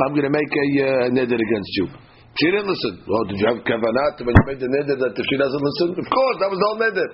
I'm 0.03 0.11
gonna 0.19 0.35
make 0.35 0.51
a 0.51 0.67
uh, 0.83 1.15
neder 1.15 1.39
against 1.39 1.71
you. 1.79 1.87
She 2.35 2.51
didn't 2.51 2.67
listen. 2.67 3.07
Well, 3.07 3.23
did 3.23 3.39
you 3.39 3.47
have 3.47 3.63
kavanat 3.63 4.19
when 4.27 4.35
you 4.35 4.43
made 4.51 4.59
the 4.59 4.67
neder 4.67 4.99
that 4.99 5.15
if 5.15 5.25
she 5.31 5.37
doesn't 5.39 5.63
listen? 5.63 5.95
Of 5.95 6.07
course, 6.11 6.37
that 6.43 6.51
was 6.51 6.59
whole 6.59 6.75
neder. 6.75 7.07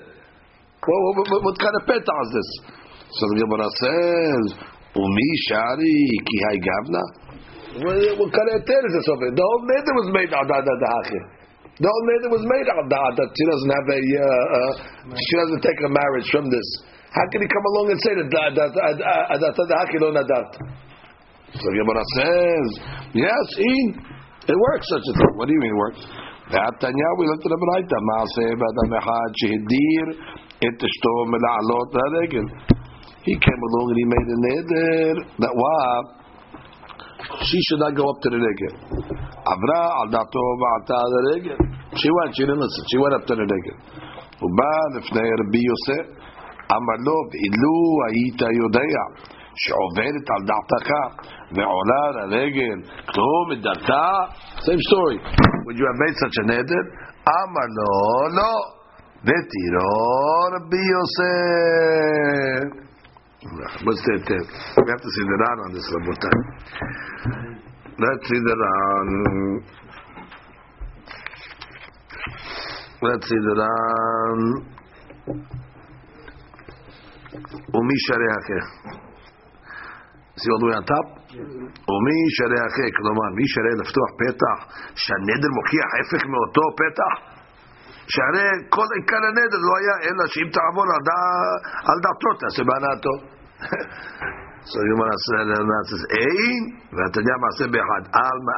Well, 0.81 1.01
what, 1.13 1.29
what, 1.29 1.41
what 1.53 1.57
kind 1.61 1.75
of 1.77 1.83
peta 1.85 2.01
is 2.01 2.31
this? 2.33 2.49
So 3.13 3.23
the 3.29 3.45
Gemara 3.45 3.69
says, 3.77 4.43
"Umi 4.97 5.29
shari 5.53 5.97
ki 6.17 6.35
hay 6.49 6.57
gavna." 6.65 7.03
What, 7.77 8.29
kind 8.33 8.47
of 8.57 8.65
heter 8.65 8.81
is 8.89 8.93
this 8.97 9.07
over 9.13 9.29
The 9.29 9.45
whole 9.45 9.63
neder 9.69 9.93
was 10.01 10.09
made 10.17 10.33
al 10.33 10.49
that 10.49 10.65
the 10.65 10.89
The 11.77 11.89
whole 11.93 12.05
neder 12.09 12.29
was 12.33 12.41
made 12.41 12.67
al 12.73 12.81
that 12.89 13.29
she 13.37 13.43
doesn't 13.53 13.69
have 13.69 13.87
a 13.93 14.01
uh, 14.01 14.25
uh, 14.25 14.71
she 15.13 15.33
doesn't 15.37 15.61
take 15.61 15.77
a 15.85 15.91
marriage 15.93 16.29
from 16.33 16.49
this. 16.49 16.65
How 17.12 17.24
can 17.32 17.40
he 17.42 17.48
come 17.48 17.66
along 17.72 17.86
and 17.90 18.00
say 18.04 18.12
that 18.16 18.28
Adata 19.32 19.62
Nadat? 20.12 20.50
So 21.56 21.66
Gemara 21.72 22.04
says, 22.20 22.66
yes, 23.16 23.46
in. 23.56 23.86
It 24.48 24.56
works 24.56 24.86
such 24.88 25.04
a 25.08 25.14
thing. 25.16 25.32
What 25.36 25.48
do 25.48 25.52
you 25.52 25.60
mean 25.60 25.72
it 25.72 25.80
works? 25.80 26.00
Tanya, 26.52 27.08
we 27.20 27.24
looked 27.28 27.44
at 27.44 27.52
the 27.52 27.60
Braita. 27.60 27.98
Maaseh 28.00 28.52
b'adam 28.56 28.92
echad 28.96 29.30
shehidir 29.40 30.06
et 30.64 30.78
eshto 30.80 31.12
mela'alot 31.28 31.92
ha'regel. 31.92 32.46
He 33.24 33.34
came 33.36 33.60
along 33.68 33.86
and 33.92 33.98
he 34.00 34.06
made 34.08 34.28
a 34.28 34.38
neder 34.48 35.14
that 35.44 35.52
wow, 35.52 36.00
she 37.44 37.60
should 37.68 37.80
not 37.80 37.92
go 37.94 38.08
up 38.08 38.20
to 38.24 38.28
the 38.30 38.40
regel. 38.40 38.72
עברה 39.44 39.82
על 40.00 40.08
דעתו 40.10 40.44
ועלתה 40.60 40.96
על 41.04 41.12
הרגל. 41.18 41.56
She 42.00 42.08
went, 42.16 42.30
she 42.36 42.44
didn't 42.44 42.60
listen, 42.60 42.84
she 42.92 42.98
went 42.98 43.14
up 43.16 43.24
to 43.26 43.34
the 43.34 43.44
רגל. 43.44 43.76
הוא 44.40 44.50
בא 44.58 44.72
לפני 44.98 45.28
רבי 45.40 45.62
יוסף, 45.68 46.06
אמר 46.76 46.98
לו, 47.06 47.16
ואילו 47.30 47.76
היית 48.08 48.40
יודע 48.60 49.02
שעובדת 49.62 50.26
על 50.34 50.42
דעתך 50.50 50.88
ועולה 51.54 52.02
על 52.08 52.16
הרגל, 52.18 52.78
כלום 53.12 53.44
מדעתה, 53.50 54.06
same 54.66 54.82
story. 54.88 55.18
Would 55.66 55.76
you 55.80 55.86
have 55.90 55.98
made 56.04 56.16
such 56.24 56.36
a 56.42 56.44
neder? 56.50 56.84
אמר 57.28 57.68
לו, 57.76 57.92
לא. 58.36 58.78
ותירו 59.24 60.48
רבי 60.54 60.82
יוסף. 60.92 62.88
What's 63.84 64.02
that? 64.06 64.30
uh, 64.30 64.42
We 64.76 64.90
have 64.92 65.02
to 65.06 65.10
see 65.14 65.24
the 65.30 65.36
Ran 65.42 65.58
on 65.64 65.70
this, 65.74 65.86
Rabotai. 65.94 66.38
Let's 68.04 68.24
see 68.28 68.40
the 68.48 68.54
Ran. 68.62 69.08
Let's 73.06 73.26
see 73.28 73.40
the 73.46 73.54
Ran. 73.62 74.40
ומי 77.75 77.97
שרי 78.05 78.29
אחר? 78.39 78.63
The 80.41 80.49
way 80.65 80.75
on 80.79 80.85
top? 80.91 81.07
ומי 81.91 82.19
שרי 82.37 82.59
אחר? 82.69 82.87
כלומר, 82.97 83.27
מי 83.37 83.45
שרי 83.53 83.73
לפתוח 83.81 84.09
פתח 84.21 84.57
שהנדר 85.01 85.49
מוכיח 85.57 85.87
ההפך 85.93 86.21
מאותו 86.31 86.65
פתח? 86.81 87.13
שהרי 88.13 88.47
כל 88.75 88.87
עיקר 88.97 89.21
הנדר 89.27 89.61
לא 89.67 89.73
היה 89.79 89.95
אלא 90.05 90.23
שאם 90.33 90.49
תעבור 90.55 90.87
על, 90.95 91.03
דע, 91.09 91.19
על 91.89 91.97
דעתו 92.03 92.29
תעשה 92.39 92.63
בהנאתו. 92.69 93.15
say 94.71 94.79
that 95.49 95.85
says 95.89 96.03
אין, 96.17 96.61
ואתה 96.95 97.19
יודע 97.19 97.35
מעשה 97.43 97.65
באחד, 97.73 98.03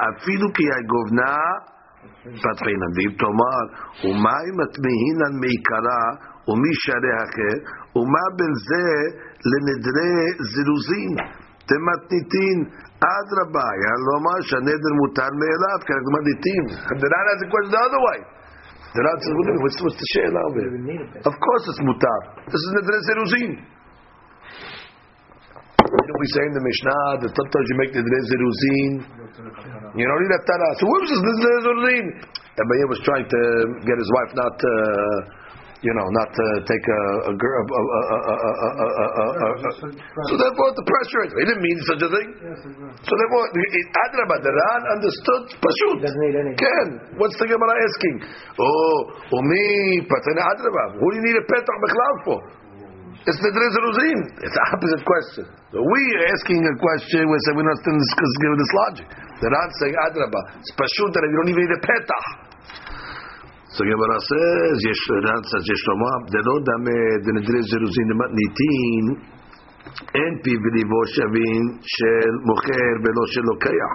אפילו 0.09 0.47
כי 0.53 0.63
הגובנה 0.77 1.35
פתחינן, 2.43 2.91
ואם 2.95 3.13
תאמר, 3.21 3.63
ומה 4.03 4.35
אם 4.47 4.57
התמהינן 4.63 5.33
מעיקרה 5.41 6.03
ומי 6.47 6.73
שרי 6.83 7.13
אחר, 7.25 7.55
ומה 7.97 8.25
בין 8.37 8.53
זה 8.69 8.85
לנדרי 9.51 10.17
זירוזין 10.51 11.13
דמתניתין? 11.69 12.57
אדרבה, 13.15 13.67
יעלו 13.83 14.11
אמר 14.19 14.37
שהנדר 14.47 14.91
מותר 14.99 15.31
מאליו, 15.41 15.77
כנגמר 15.87 16.21
ניתין. 16.29 16.63
הדרן 16.89 17.25
has 17.31 17.41
a 17.45 17.47
question 17.51 17.71
the 17.75 17.81
other 17.87 18.01
way. 18.07 18.19
They're 18.95 19.03
not 19.03 19.19
Zeruzin. 19.27 19.55
What's, 19.59 19.75
what's 19.83 19.99
the 19.99 20.07
share 20.15 20.31
now? 20.31 20.47
Of 21.19 21.35
course 21.35 21.63
it's 21.67 21.81
mutar. 21.83 22.19
This 22.47 22.61
is 22.63 22.71
Nidre 22.79 22.97
Zeruzin. 23.11 23.51
You 25.83 26.05
know, 26.07 26.17
we 26.23 26.27
say 26.31 26.43
in 26.47 26.55
the 26.55 26.63
Mishnah 26.63 27.27
that 27.27 27.31
sometimes 27.35 27.65
you 27.67 27.77
make 27.83 27.91
the 27.91 27.99
Zeruzin. 27.99 28.91
You 29.99 30.05
don't 30.07 30.21
need 30.23 30.31
a 30.31 30.41
Tara. 30.47 30.69
So 30.79 30.87
whoops, 30.87 31.11
this 31.11 31.21
Nidre 31.27 31.53
Zeruzin. 31.67 32.05
Abaye 32.55 32.85
was 32.87 33.03
trying 33.03 33.27
to 33.27 33.41
get 33.83 33.99
his 33.99 34.09
wife 34.15 34.31
not. 34.39 34.55
Uh, 34.63 35.43
you 35.85 35.93
know, 35.93 36.07
not 36.17 36.33
to 36.33 36.45
take 36.65 36.81
a 36.81 37.01
a, 37.29 37.33
a, 37.37 37.81
a, 38.25 38.35
a 39.05 39.25
so 40.25 40.33
therefore 40.33 40.69
the 40.73 40.81
pressure. 40.81 41.21
He 41.29 41.45
didn't 41.45 41.61
mean 41.61 41.77
such 41.85 42.01
a 42.01 42.09
thing. 42.09 42.29
So 43.05 43.13
therefore, 43.13 43.45
Adrabah, 43.53 44.41
the 44.41 44.49
Ran 44.49 44.81
understood 44.97 45.43
Pashut. 45.61 46.01
Can 46.57 46.87
what's 47.21 47.37
the 47.37 47.45
Gemara 47.45 47.73
asking? 47.85 48.15
Oh, 48.57 48.97
umi 49.29 50.01
Patina 50.09 50.41
Adrabah. 50.57 50.97
Who 50.97 51.05
do 51.05 51.15
you 51.21 51.25
need 51.29 51.37
a 51.37 51.45
petach 51.45 51.77
bechlal 51.77 52.15
for? 52.25 52.39
It's 53.25 53.41
the 53.41 53.51
Drezeruzim. 53.53 54.19
It's 54.41 54.53
the 54.53 54.65
opposite 54.73 55.03
question. 55.05 55.45
So 55.69 55.81
we 55.81 56.01
are 56.17 56.25
asking 56.33 56.61
a 56.65 56.75
question. 56.81 57.29
We 57.29 57.37
say 57.45 57.57
we're 57.57 57.65
not 57.65 57.81
going 57.81 57.97
to 57.97 58.57
this 58.57 58.73
logic. 58.85 59.07
The 59.37 59.49
Ran 59.53 59.69
saying 59.81 59.97
Adrabah. 60.09 60.61
It's 60.65 60.73
Pashut 60.73 61.13
that 61.13 61.21
you 61.29 61.35
don't 61.45 61.49
even 61.53 61.61
need 61.61 61.73
a 61.77 61.81
petach. 61.85 62.44
So 63.74 63.86
Gemara 63.86 64.18
says, 64.18 64.74
Yesh 64.82 65.04
Ran 65.14 65.42
says, 65.46 65.64
Yesh 65.70 65.84
Lomar, 65.88 66.20
דלא 66.32 66.56
דמה 66.68 67.00
דנדרי 67.24 67.62
זירוזין 67.70 68.06
למתניתין, 68.10 69.04
אין 70.16 70.32
פיו 70.42 70.58
וליבו 70.64 71.00
שווין 71.14 71.64
של 71.94 72.30
מוכר 72.48 72.92
ולא 73.02 73.24
של 73.32 73.44
לוקח. 73.50 73.92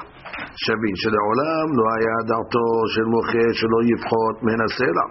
שווין 0.63 0.96
שלעולם 1.01 1.65
לא 1.77 1.86
היה 1.96 2.15
דעתו 2.29 2.70
של 2.94 3.05
מוכר 3.15 3.50
שלא 3.60 3.79
יפחות 3.91 4.36
מן 4.48 4.60
הסלע, 4.65 5.05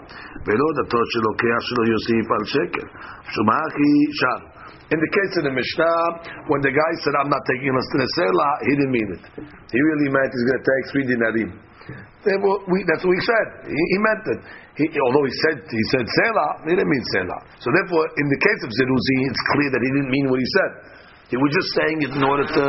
ולא 0.46 0.66
דעתו 0.76 1.00
של 1.10 1.22
לוקח 1.28 1.60
שלא 1.66 1.82
יוסיף 1.92 2.26
על 2.36 2.44
שקל. 2.54 2.86
שומע 3.34 3.60
כי 3.76 3.90
שם. 4.20 4.40
In 4.92 4.98
the 5.00 5.12
case 5.16 5.34
of 5.40 5.44
the 5.48 5.54
Mishnah, 5.60 6.00
when 6.52 6.60
the 6.60 6.68
guy 6.68 6.92
said, 7.02 7.14
I'm 7.16 7.32
not 7.32 7.40
taking 7.48 7.72
us 7.72 7.86
to 7.92 7.96
the 8.04 8.08
Selah, 8.16 8.52
he 8.68 8.72
didn't 8.76 8.92
mean 8.92 9.08
it. 9.16 9.22
He 9.72 9.78
really 9.80 10.08
meant 10.12 10.28
he's 10.28 10.44
going 10.44 10.60
to 10.60 10.66
take 10.72 10.84
three 10.92 11.06
dinarim. 11.08 11.50
We, 12.19 12.83
that's 12.83 13.03
what 13.07 13.15
he 13.15 13.23
said. 13.23 13.47
He, 13.71 13.79
he 13.79 13.97
meant 14.03 14.23
it. 14.27 14.39
He, 14.75 14.85
although 14.99 15.23
he 15.23 15.31
said 15.47 15.63
he 15.63 15.83
said 15.95 16.03
Selah, 16.03 16.67
he 16.67 16.75
didn't 16.75 16.91
mean 16.91 17.05
Selah. 17.15 17.41
So 17.63 17.71
therefore, 17.71 18.03
in 18.19 18.27
the 18.27 18.39
case 18.43 18.61
of 18.67 18.71
Zeruzi, 18.75 19.17
it's 19.23 19.43
clear 19.55 19.69
that 19.71 19.81
he 19.83 19.89
didn't 19.95 20.11
mean 20.11 20.27
what 20.27 20.39
he 20.39 20.49
said. 20.59 20.71
He 21.31 21.37
was 21.39 21.51
just 21.55 21.69
saying 21.79 21.97
it 22.03 22.11
in 22.19 22.23
order 22.25 22.43
to 22.43 22.63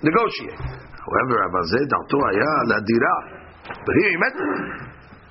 negotiate. 0.00 0.60
However. 0.64 1.36
But 3.68 3.94
here 4.00 4.08
he 4.08 4.16
meant 4.16 4.36
it. 4.36 4.48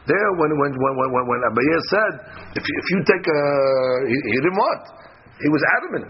There, 0.10 0.30
when 0.42 0.52
when 0.58 0.72
when 0.74 0.94
when, 0.98 1.26
when 1.26 1.40
Abaye 1.50 1.78
said, 1.90 2.14
if 2.58 2.64
you, 2.66 2.76
if 2.82 2.88
you 2.90 3.00
take 3.06 3.26
a, 3.30 3.42
he, 4.10 4.18
he 4.34 4.38
didn't 4.42 4.58
want. 4.58 4.84
He 5.42 5.50
was 5.50 5.62
adamant. 5.78 6.10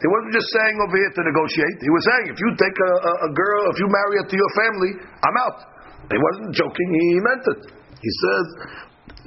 He 0.00 0.08
wasn't 0.08 0.32
just 0.36 0.48
saying 0.52 0.76
over 0.84 0.96
here 1.00 1.12
to 1.16 1.22
negotiate. 1.24 1.76
He 1.80 1.92
was 1.92 2.04
saying, 2.12 2.24
if 2.28 2.38
you 2.40 2.48
take 2.60 2.76
a, 2.76 2.92
a, 2.92 3.12
a 3.28 3.30
girl, 3.32 3.62
if 3.72 3.78
you 3.80 3.88
marry 3.88 4.14
her 4.20 4.26
to 4.28 4.36
your 4.36 4.52
family, 4.58 4.92
I'm 5.00 5.36
out. 5.48 5.73
He 6.11 6.17
wasn't 6.17 6.51
joking. 6.55 6.89
He 6.99 7.19
meant 7.27 7.45
it. 7.53 7.61
He 8.05 8.11
says, 8.23 8.47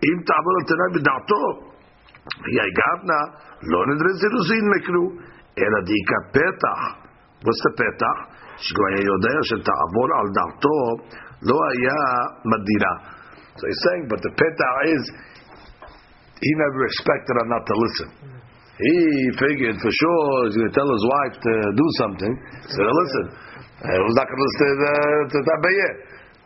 אם 0.09 0.17
תעבור 0.29 0.55
על 0.59 0.65
תנאי 0.71 0.91
בדעתו, 0.97 1.45
והיא 2.43 2.73
גבנה, 2.79 3.21
לא 3.73 3.81
נדרי 3.91 4.13
זירוזין 4.21 4.65
מקרו, 4.75 5.07
אלא 5.59 5.79
דיקה 5.91 6.19
פתח. 6.35 6.81
What's 7.45 7.63
the 7.67 7.73
פתח? 7.81 8.17
שהוא 8.65 8.85
היה 8.89 9.03
יודע 9.13 9.37
שתעבור 9.49 10.09
על 10.19 10.29
דעתו, 10.37 10.81
לא 11.49 11.59
היה 11.71 12.01
מדירה. 12.51 12.95
So 13.57 13.63
he's 13.69 13.83
saying, 13.87 14.05
but 14.09 14.21
the 14.27 14.33
petah 14.41 14.77
is, 14.97 15.03
he 16.41 16.51
never 16.65 16.81
expected 16.91 17.35
her 17.39 17.47
not 17.55 17.63
to 17.71 17.75
listen. 17.85 18.09
He 18.81 18.97
figured 19.39 19.77
for 19.79 19.93
sure 19.93 20.25
he's 20.49 20.57
going 20.57 20.73
to 20.73 20.75
tell 20.75 20.89
his 20.89 21.05
wife 21.15 21.37
to 21.37 21.53
do 21.77 21.87
something. 22.01 22.33
He 22.33 22.71
said, 22.73 22.87
listen, 22.89 23.25
he 23.93 24.01
was 24.09 24.15
not 24.17 24.27
going 24.27 24.41
to 24.41 24.47
listen 24.49 24.67
to, 24.73 24.77
the, 24.83 24.95
to 25.33 25.39
Tabayeh. 25.47 25.93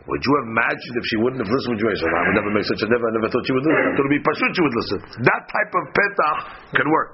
Would 0.07 0.23
you 0.23 0.33
have 0.39 0.47
imagined 0.55 0.95
if 0.95 1.05
she 1.11 1.17
wouldn't 1.19 1.41
have 1.43 1.51
listened? 1.51 1.75
Would 1.75 1.83
you 1.83 1.89
have 1.91 1.99
said, 1.99 2.07
I 2.15 2.21
would 2.31 2.37
never 2.39 2.51
make 2.55 2.63
such 2.63 2.79
a 2.79 2.87
never, 2.87 3.05
I 3.11 3.13
never 3.19 3.27
thought 3.27 3.43
she 3.43 3.51
would 3.51 3.67
listen. 3.67 3.75
I 3.75 3.91
thought 3.91 4.07
it 4.07 4.07
would 4.07 4.15
be 4.15 4.23
Pashut 4.23 4.51
she 4.55 4.63
would 4.63 4.77
listen. 4.79 4.99
That 5.27 5.43
type 5.51 5.71
of 5.75 5.83
petach 5.91 6.39
can 6.79 6.87
work. 6.87 7.13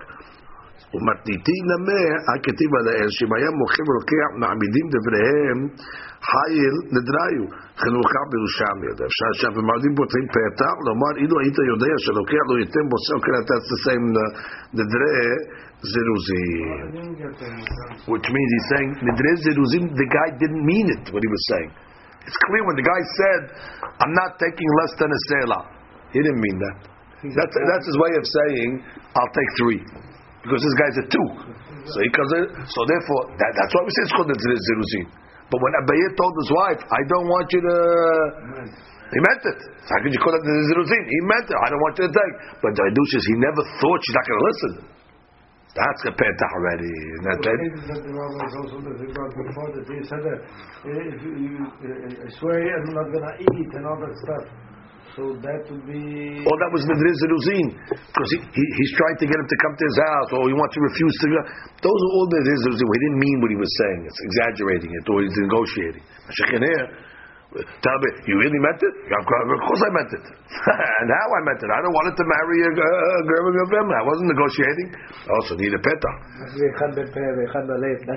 ומתניתין 0.94 1.64
נמה, 1.72 2.04
הכתיב 2.32 2.72
עליהם, 2.80 3.10
שאם 3.16 3.32
היה 3.38 3.50
מוכר 3.62 3.84
ולוקח, 3.88 4.30
מעמידים 4.42 4.86
דבריהם, 4.94 5.60
חיל 6.30 6.76
נדריו, 6.96 7.46
חנוכה 7.82 8.22
בירושלמי. 8.32 8.88
אפשר 9.10 9.32
שהמעמידים 9.40 9.94
פותחים 10.00 10.26
פתח, 10.36 10.76
לומר, 10.88 11.14
אילו 11.22 11.36
היית 11.42 11.58
יודע 11.72 11.94
שלוקח 12.06 12.44
לא 12.50 12.56
ייתן 12.62 12.86
בוסר, 12.92 13.18
כן, 13.26 13.44
that's 13.50 13.68
the 13.74 13.80
same 13.86 14.06
נדרי 14.78 15.20
זירוזים. 15.92 16.78
Which 18.14 18.28
means 18.36 18.50
he's 18.56 18.68
saying, 18.72 18.92
נדרי 19.08 19.34
זירוזים, 19.44 19.84
the 20.02 20.08
guy 20.18 20.28
didn't 20.42 20.64
mean 20.72 20.88
it, 20.96 21.04
what 21.14 21.22
he 21.26 21.32
was 21.36 21.44
saying. 21.52 21.72
It's 22.29 22.41
clear 22.53 22.61
when 22.69 22.77
the 22.77 22.85
guy 22.85 23.01
said, 23.17 23.41
I'm 24.05 24.13
not 24.13 24.37
taking 24.37 24.69
less 24.85 24.93
than 25.01 25.09
a 25.09 25.21
selah. 25.33 25.63
He 26.13 26.21
didn't 26.21 26.45
mean 26.45 26.59
that. 26.61 26.77
That's, 27.25 27.55
that's 27.57 27.87
his 27.89 27.97
way 27.97 28.13
of 28.21 28.25
saying, 28.29 28.71
I'll 29.17 29.33
take 29.33 29.51
three. 29.65 29.81
Because 30.45 30.61
this 30.61 30.77
guy's 30.77 30.97
a 31.01 31.07
two. 31.09 31.29
So 31.89 31.97
he 32.05 32.11
comes 32.13 32.31
in, 32.37 32.45
so 32.69 32.81
therefore, 32.85 33.33
that, 33.33 33.51
that's 33.57 33.73
why 33.73 33.81
we 33.81 33.91
say 33.97 34.03
it's 34.05 34.13
called 34.13 34.29
the 34.29 34.37
zeruzin. 34.37 35.09
But 35.49 35.57
when 35.57 35.73
Abaye 35.81 36.09
told 36.21 36.35
his 36.37 36.51
wife, 36.53 36.81
I 36.85 37.01
don't 37.09 37.29
want 37.33 37.49
you 37.49 37.61
to, 37.65 37.77
he 39.09 39.19
meant 39.25 39.43
it. 39.49 39.61
How 39.89 39.97
could 40.05 40.13
you 40.13 40.21
call 40.21 40.37
it 40.37 40.45
the 40.45 40.57
zeruzin? 40.69 41.03
He 41.09 41.21
meant 41.33 41.49
it. 41.49 41.57
I 41.65 41.67
don't 41.73 41.81
want 41.81 41.97
you 41.97 42.05
to 42.07 42.13
take. 42.13 42.35
But 42.61 42.77
the 42.77 42.85
Hidush 42.93 43.13
is, 43.17 43.25
he 43.25 43.37
never 43.41 43.63
thought 43.81 43.99
she's 44.05 44.17
not 44.21 44.25
going 44.29 44.37
to 44.37 44.47
listen. 44.53 44.73
That's 45.79 46.03
a 46.11 46.13
petah 46.19 46.49
already. 46.59 46.91
Isn't 46.91 47.23
that 47.23 47.39
it? 47.39 47.55
Maybe 47.55 47.81
that 47.87 48.03
the 48.03 48.11
Rambam 48.11 48.47
is 48.51 48.55
also 48.59 48.77
the 48.83 48.95
Zibra 48.99 49.25
before 49.31 49.71
that 49.79 49.87
he 49.87 50.03
said 50.11 50.23
that 50.27 50.39
eh, 50.91 51.15
if 51.15 51.19
you, 51.23 51.33
you, 51.39 51.55
eh, 51.87 52.27
I 52.27 52.29
swear 52.35 52.59
I'm 52.59 52.91
not 52.99 53.07
going 53.15 53.23
to 53.23 53.35
eat 53.47 53.71
and 53.79 53.87
all 53.87 53.99
that 54.03 54.15
stuff. 54.27 54.45
So 55.15 55.23
that 55.39 55.63
would 55.71 55.83
be. 55.87 56.03
Oh, 56.47 56.57
that 56.63 56.71
was 56.75 56.83
Nidri 56.87 57.11
Zeruzin. 57.23 57.67
Because 57.91 58.31
he, 58.35 58.39
he, 58.39 58.65
he's 58.75 58.93
trying 58.99 59.19
to 59.19 59.27
get 59.27 59.35
him 59.35 59.49
to 59.51 59.59
come 59.63 59.75
to 59.75 59.85
his 59.87 59.99
house, 59.99 60.31
or 60.35 60.43
he 60.47 60.55
wants 60.55 60.75
to 60.79 60.83
refuse 60.83 61.15
to 61.23 61.27
go. 61.31 61.41
Those 61.91 62.01
are 62.07 62.13
all 62.15 62.27
Nidri 62.27 62.55
Zeruzin. 62.67 62.87
He 62.87 63.01
didn't 63.03 63.21
mean 63.23 63.37
what 63.43 63.51
he 63.55 63.59
was 63.59 63.73
saying. 63.83 64.01
It's 64.07 64.23
exaggerating 64.23 64.91
it, 64.95 65.05
or 65.11 65.23
he's 65.23 65.39
negotiating. 65.43 66.05
Shekhin 66.35 66.63
here, 66.67 66.87
Tell 67.49 67.99
me, 68.05 68.09
you 68.29 68.37
really 68.45 68.61
meant 68.61 68.77
it? 68.77 68.95
Of 69.09 69.25
course 69.25 69.81
I 69.81 69.91
meant 69.97 70.13
it. 70.13 70.25
and 71.01 71.09
how 71.09 71.29
I 71.33 71.41
meant 71.49 71.57
it. 71.65 71.71
I 71.73 71.81
don't 71.81 71.97
wanted 71.97 72.15
to 72.21 72.25
marry 72.29 72.59
a 72.61 72.73
girl 72.77 73.43
with 73.49 73.57
your 73.57 73.69
family. 73.73 73.97
I 73.97 74.05
wasn't 74.05 74.29
negotiating. 74.37 74.89
I 74.93 75.31
also 75.33 75.53
need 75.57 75.73
a 75.73 75.81
peta. 75.81 76.11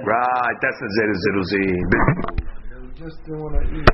right, 0.04 0.58
that's 0.60 0.80
the 0.84 0.90
Zeruzin. 1.00 1.88
Just 3.00 3.18
don't 3.24 3.40
want 3.40 3.56
to 3.56 3.64
eat. 3.72 3.88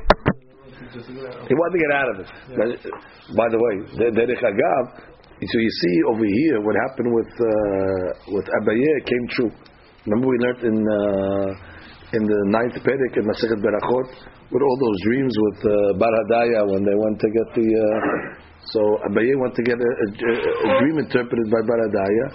He 1.46 1.54
wanted 1.54 1.74
to 1.78 1.80
get 1.86 1.92
out 1.94 2.08
of 2.10 2.16
it. 2.18 2.28
Yeah. 2.50 3.38
By 3.38 3.46
the 3.54 3.58
way, 3.62 3.74
Derech 4.10 4.42
Agav, 4.42 4.84
so 5.38 5.56
you 5.62 5.70
see 5.70 5.96
over 6.10 6.26
here 6.26 6.58
what 6.66 6.74
happened 6.90 7.14
with 7.14 7.30
uh, 7.30 8.34
with 8.34 8.46
Abaye 8.58 9.06
came 9.06 9.26
true. 9.38 9.52
Remember 10.02 10.26
we 10.26 10.38
learned 10.42 10.62
in 10.66 10.76
uh, 10.82 11.50
in 12.18 12.22
the 12.26 12.40
ninth 12.50 12.74
Perek 12.82 13.14
in 13.14 13.22
Masechet 13.22 13.62
Berachot 13.62 14.37
with 14.50 14.62
all 14.64 14.78
those 14.80 14.98
dreams 15.04 15.32
with 15.36 15.58
uh, 15.60 15.72
Bar 16.00 16.08
Hadaya 16.08 16.60
when 16.72 16.82
they 16.84 16.96
went 16.96 17.20
to 17.20 17.28
get 17.28 17.48
the. 17.52 17.68
Uh, 17.68 18.48
so 18.72 18.80
Abaye 19.08 19.32
went 19.40 19.54
to 19.56 19.62
get 19.64 19.76
a, 19.76 19.92
a, 20.04 20.06
a 20.08 20.70
dream 20.80 20.96
interpreted 21.00 21.48
by 21.48 21.60
Baradaya, 21.64 22.26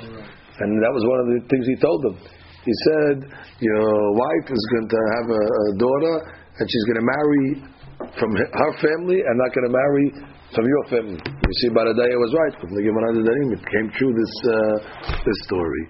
and 0.61 0.69
that 0.81 0.93
was 0.93 1.03
one 1.05 1.19
of 1.21 1.27
the 1.29 1.39
things 1.49 1.65
he 1.67 1.77
told 1.77 2.01
them. 2.05 2.15
He 2.65 2.73
said, 2.89 3.17
"Your 3.61 3.85
wife 4.17 4.47
is 4.49 4.63
going 4.73 4.89
to 4.89 5.01
have 5.19 5.27
a, 5.29 5.43
a 5.43 5.65
daughter, 5.77 6.15
and 6.57 6.65
she's 6.65 6.85
going 6.89 7.01
to 7.01 7.07
marry 7.09 7.45
from 8.17 8.31
her 8.33 8.71
family, 8.81 9.19
and 9.21 9.33
not 9.37 9.51
going 9.53 9.67
to 9.69 9.75
marry 9.75 10.05
from 10.53 10.65
your 10.65 10.83
family." 10.89 11.19
You 11.21 11.55
see, 11.61 11.69
Baradaya 11.69 12.17
was 12.17 12.31
right. 12.33 12.53
It 12.57 13.61
came 13.73 13.87
true 13.93 14.13
this 14.13 14.33
uh, 14.49 14.77
this 15.21 15.37
story. 15.49 15.83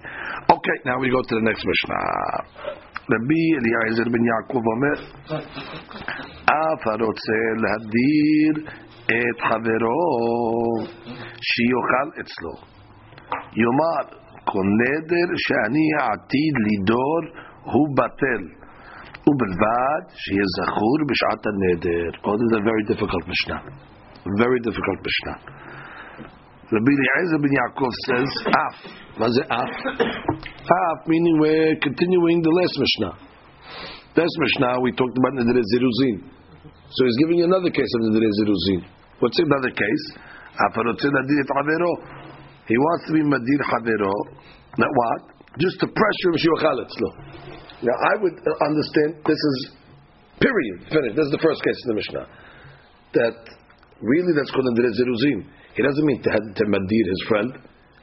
Okay, 0.50 0.76
now 0.84 0.98
we 1.00 1.08
go 1.08 1.20
to 1.20 1.34
the 1.36 1.44
next 1.44 1.64
Mishnah. 1.64 2.93
Rabbi 3.12 3.42
Eliezer 3.58 4.08
ben 4.12 4.24
Yaakov 4.30 4.64
Omer, 4.74 4.98
אף 6.44 6.86
הרוצה 6.86 7.42
להדיר 7.62 8.54
את 9.06 9.38
חברו 9.48 10.04
שיאכל 11.48 12.08
אצלו. 12.20 12.54
יאמר, 13.62 14.04
כל 14.44 14.66
נדר 14.80 15.28
שאני 15.44 15.86
עתיד 16.00 16.54
לדור 16.66 17.22
הוא 17.72 17.88
בטל, 17.98 18.42
ובלבד 19.26 20.02
שיהיה 20.22 20.46
זכור 20.56 20.98
בשעת 21.08 21.42
הנדר. 21.46 22.10
Oh, 22.24 22.36
this 22.38 22.48
is 22.50 22.56
a 22.60 22.64
very 22.70 22.84
difficult 22.90 23.24
Mishnah. 23.32 23.60
Very 24.44 24.60
difficult 24.66 24.98
Mishnah. 25.08 25.63
Rabbi 26.64 26.92
Eliezer 26.96 27.38
ben 27.44 27.52
Yaakov 27.52 27.92
says 28.08 28.30
af. 28.48 28.76
What's 29.20 29.36
it 29.36 29.46
af? 29.52 29.68
Af 30.00 30.98
meaning 31.06 31.36
we're 31.38 31.76
continuing 31.76 32.40
the 32.40 32.48
last 32.48 32.74
Mishnah. 32.80 33.14
Last 34.16 34.34
Mishnah 34.40 34.80
we 34.80 34.90
talked 34.96 35.12
about 35.12 35.32
Nidre 35.36 35.60
Ziruzin, 35.60 36.24
So 36.88 37.04
he's 37.04 37.18
giving 37.20 37.38
you 37.38 37.44
another 37.44 37.68
case 37.68 37.92
of 37.96 38.08
Nidre 38.08 38.30
Ziruzin. 38.40 38.80
What's 39.20 39.38
another 39.38 39.70
case? 39.76 40.04
He 42.68 42.76
wants 42.78 43.02
to 43.08 43.12
be 43.12 43.20
Madir 43.20 43.60
Havero. 43.68 44.14
Not 44.78 44.88
what? 44.88 45.20
Just 45.58 45.78
to 45.80 45.86
pressure 45.86 46.28
him 46.32 46.36
Shivakhalitzlo. 46.40 47.08
Now 47.82 47.92
I 47.92 48.22
would 48.22 48.40
understand 48.64 49.20
this 49.26 49.36
is 49.36 49.76
period, 50.40 50.88
finished. 50.88 51.16
This 51.16 51.26
is 51.26 51.32
the 51.32 51.42
first 51.44 51.62
case 51.62 51.76
of 51.84 51.88
the 51.88 51.94
Mishnah. 52.00 52.26
That 53.14 53.36
really 54.04 54.32
that's 54.36 54.52
called 54.52 54.68
Nidre 54.68 54.92
Ziruzin. 54.92 55.48
He 55.74 55.82
doesn't 55.82 56.04
mean 56.04 56.20
to, 56.22 56.30
to 56.30 56.64
Madir 56.68 57.06
his 57.08 57.22
friend. 57.26 57.50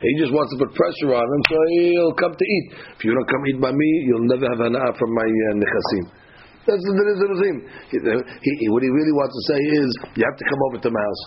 He 0.01 0.17
just 0.17 0.33
wants 0.33 0.49
to 0.57 0.65
put 0.65 0.73
pressure 0.73 1.13
on 1.13 1.21
him 1.21 1.41
so 1.45 1.57
he'll 1.77 2.17
come 2.17 2.33
to 2.33 2.45
eat. 2.45 2.67
If 2.97 3.05
you 3.05 3.13
don't 3.13 3.29
come 3.29 3.43
eat 3.53 3.61
by 3.61 3.69
me, 3.69 3.89
you'll 4.09 4.25
never 4.25 4.49
have 4.49 4.57
hana'ah 4.57 4.97
from 4.97 5.13
my 5.13 5.29
uh, 5.29 5.61
nechasim. 5.61 6.03
That's 6.65 6.81
the 6.81 6.93
Nizim. 6.93 7.57
He, 7.89 7.97
he, 7.97 8.65
what 8.69 8.81
he 8.81 8.89
really 8.89 9.13
wants 9.13 9.33
to 9.33 9.43
say 9.53 9.59
is, 9.81 9.89
you 10.17 10.23
have 10.25 10.37
to 10.37 10.45
come 10.45 10.61
over 10.69 10.77
to 10.81 10.89
my 10.89 11.01
house. 11.01 11.23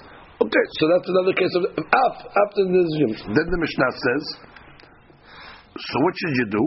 Okay, 0.46 0.64
so 0.78 0.90
that's 0.90 1.08
another 1.10 1.34
case 1.34 1.54
of 1.54 1.62
af, 1.78 2.16
after 2.26 2.60
the 2.66 2.70
Nizim. 2.70 3.10
Then 3.34 3.46
the 3.46 3.58
Mishnah 3.62 3.92
says, 3.94 4.24
so 5.74 5.94
what 6.02 6.14
should 6.18 6.34
you 6.38 6.46
do? 6.50 6.64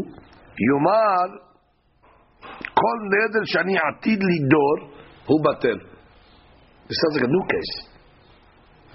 Yomar, 0.64 1.28
kol 2.72 3.00
neder 3.12 3.44
shani 3.52 3.76
atid 3.76 4.20
lidor, 4.20 4.78
hu 5.28 5.36
batel. 5.44 5.80
This 6.88 6.98
sounds 7.04 7.20
like 7.20 7.28
a 7.28 7.32
new 7.32 7.46
case. 7.52 7.97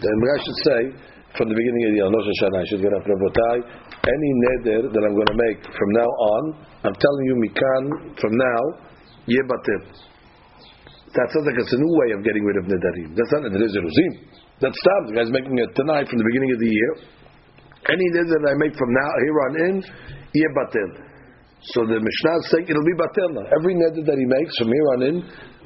Then 0.00 0.14
I 0.14 0.38
should 0.40 0.60
say, 0.64 0.80
from 1.36 1.48
the 1.48 1.56
beginning 1.56 1.82
of 1.88 1.92
the 1.96 2.02
Rosh 2.12 2.28
Hashanah, 2.28 2.60
I 2.60 2.66
should 2.68 2.82
get 2.84 2.92
up 2.92 3.04
Rabotai, 3.04 3.56
any 4.04 4.30
neder 4.48 4.88
that 4.92 5.02
I'm 5.04 5.14
going 5.16 5.30
to 5.32 5.38
make 5.48 5.60
from 5.64 5.90
now 5.96 6.08
on, 6.08 6.42
I'm 6.84 6.96
telling 6.96 7.24
you, 7.28 7.36
Mikan, 7.40 7.84
from 8.20 8.32
now, 8.36 8.62
Yebatir. 9.28 9.80
That 11.12 11.28
sounds 11.28 11.44
like 11.44 11.60
it's 11.60 11.72
a 11.72 11.80
new 11.80 11.92
way 12.04 12.08
of 12.16 12.24
getting 12.24 12.42
rid 12.42 12.56
of 12.56 12.64
nedarim. 12.68 13.12
That's 13.16 13.32
not 13.32 13.48
neder 13.48 13.68
zeruzim. 13.68 14.12
That's 14.60 14.76
stop. 14.76 15.02
The 15.08 15.14
guy's 15.16 15.32
making 15.32 15.56
it 15.60 15.70
tonight 15.76 16.08
from 16.08 16.18
the 16.18 16.26
beginning 16.26 16.52
of 16.56 16.60
the 16.60 16.72
year. 16.72 16.92
Any 17.92 18.06
neder 18.16 18.36
that 18.42 18.48
I 18.52 18.56
make 18.56 18.74
from 18.74 18.90
now 18.92 19.10
here 19.20 19.36
on 19.44 19.52
in, 19.60 19.74
Yebatir. 20.32 21.12
So 21.70 21.86
the 21.86 22.00
Mishnah 22.02 22.36
is 22.42 22.46
saying 22.50 22.66
it'll 22.66 22.82
be 22.82 22.98
batil 22.98 23.30
now. 23.38 23.46
Every 23.54 23.78
neder 23.78 24.02
that 24.02 24.18
he 24.18 24.26
makes 24.26 24.52
from 24.58 24.68
here 24.74 24.86
on 24.96 25.00
in 25.06 25.16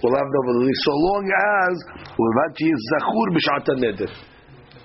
will 0.03 0.17
have 0.17 0.29
no 0.29 0.41
validity, 0.53 0.77
so 0.85 0.93
long 0.93 1.25
as 1.25 1.75
Ulvachi 2.17 2.69
is 2.69 2.81
zachur 2.93 3.29
b'shat 3.33 3.69
neder. 3.81 4.11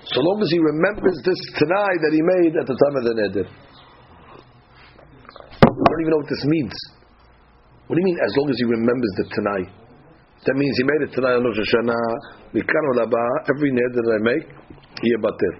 So 0.08 0.18
long 0.20 0.42
as 0.42 0.50
he 0.50 0.58
remembers 0.58 1.16
this 1.24 1.40
tanai 1.60 1.92
that 2.02 2.12
he 2.12 2.22
made 2.22 2.52
at 2.58 2.66
the 2.66 2.74
time 2.74 2.94
of 2.96 3.04
the 3.06 3.14
neder. 3.14 3.46
I 5.62 5.68
don't 5.68 6.00
even 6.02 6.10
know 6.10 6.22
what 6.24 6.32
this 6.32 6.44
means. 6.48 6.74
What 7.86 7.96
do 7.96 8.00
you 8.00 8.08
mean, 8.08 8.18
as 8.24 8.32
long 8.36 8.48
as 8.50 8.56
he 8.58 8.64
remembers 8.64 9.12
the 9.20 9.26
tanai? 9.36 9.62
That 10.42 10.56
means 10.58 10.74
he 10.74 10.84
made 10.84 11.02
it 11.06 11.14
tanai 11.14 11.38
on 11.38 11.44
Rosh 11.46 11.60
Hashanah, 11.60 12.02
every 13.52 13.70
neder 13.70 14.00
that 14.02 14.10
I 14.10 14.20
make, 14.26 14.46
he 15.00 15.08
batir. 15.22 15.54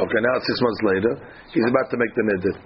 Okay, 0.00 0.20
now 0.22 0.34
six 0.40 0.56
months 0.64 0.82
later, 0.82 1.12
he's 1.52 1.66
about 1.68 1.90
to 1.90 1.96
make 1.98 2.14
the 2.14 2.24
neder. 2.24 2.56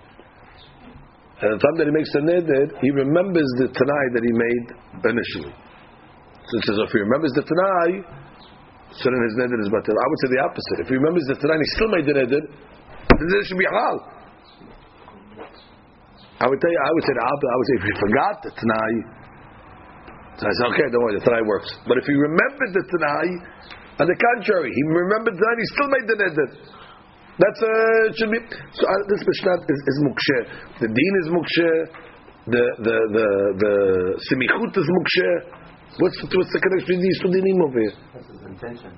At 1.38 1.50
the 1.54 1.58
time 1.58 1.76
that 1.78 1.86
he 1.86 1.94
makes 1.94 2.12
the 2.12 2.22
neder, 2.26 2.78
he 2.82 2.90
remembers 2.90 3.46
the 3.58 3.68
tanai 3.70 4.04
that 4.14 4.22
he 4.22 4.32
made 4.34 4.66
initially. 5.10 5.54
So 6.48 6.52
it 6.56 6.64
says, 6.64 6.76
if 6.80 6.90
he 6.96 7.00
remembers 7.04 7.32
the 7.36 7.44
tanai, 7.44 8.00
so 8.96 9.04
then 9.12 9.20
his 9.20 9.36
neder 9.36 9.60
is 9.60 9.68
batil. 9.68 9.92
I 9.92 10.06
would 10.08 10.20
say 10.24 10.28
the 10.32 10.42
opposite. 10.48 10.76
If 10.80 10.88
he 10.88 10.96
remembers 10.96 11.24
the 11.28 11.36
tanai 11.36 11.60
and 11.60 11.64
he 11.64 11.70
still 11.76 11.90
made 11.92 12.06
the 12.08 12.16
neder, 12.16 12.42
then 12.48 13.26
it 13.28 13.44
should 13.44 13.60
be 13.60 13.68
halal. 13.68 13.96
I 16.40 16.46
would 16.48 16.56
tell 16.56 16.72
you, 16.72 16.80
I 16.80 16.90
would 16.96 17.04
say 17.04 17.14
the 17.18 17.26
opposite. 17.28 17.52
I 17.52 17.56
would 17.58 17.68
say 17.68 17.76
if 17.76 17.84
he 17.84 17.94
forgot 18.00 18.34
the 18.40 18.50
tanai, 18.56 18.92
so 20.38 20.42
I 20.46 20.52
say, 20.54 20.64
okay, 20.72 20.86
don't 20.88 21.02
worry, 21.04 21.18
the 21.20 21.24
tanai 21.26 21.44
works. 21.44 21.68
But 21.84 22.00
if 22.00 22.06
he 22.08 22.14
remembered 22.16 22.70
the 22.72 22.84
tanai, 22.96 23.28
on 24.00 24.06
the 24.08 24.16
contrary, 24.16 24.70
he 24.72 24.82
remembered 24.88 25.36
the 25.36 25.42
tanai, 25.44 25.58
he 25.60 25.68
still 25.76 25.90
made 25.92 26.06
the 26.08 26.16
neder. 26.16 26.48
That's 27.38 27.60
uh, 27.62 27.70
should 28.18 28.32
be. 28.32 28.40
So 28.74 28.82
uh, 28.82 28.92
this 29.12 29.22
mishnah 29.22 29.56
is, 29.68 29.80
is 29.84 29.96
mukshe. 30.02 30.38
The 30.80 30.88
deen 30.90 31.14
is 31.22 31.28
mukshe. 31.30 31.70
The 32.50 32.64
the 32.82 32.96
the 33.14 33.26
the 33.62 33.74
simichut 34.26 34.74
is 34.74 34.88
mukshe. 34.90 35.30
What's 36.01 36.17
the, 36.21 36.25
what's 36.25 36.53
the 36.53 36.61
connection 36.61 36.85
between 36.85 37.01
these 37.05 37.17
two 37.21 37.29
dinim 37.29 37.59
over 37.61 37.79
here? 37.79 37.95
That's 38.13 38.29
his 38.29 38.43
intention. 38.49 38.91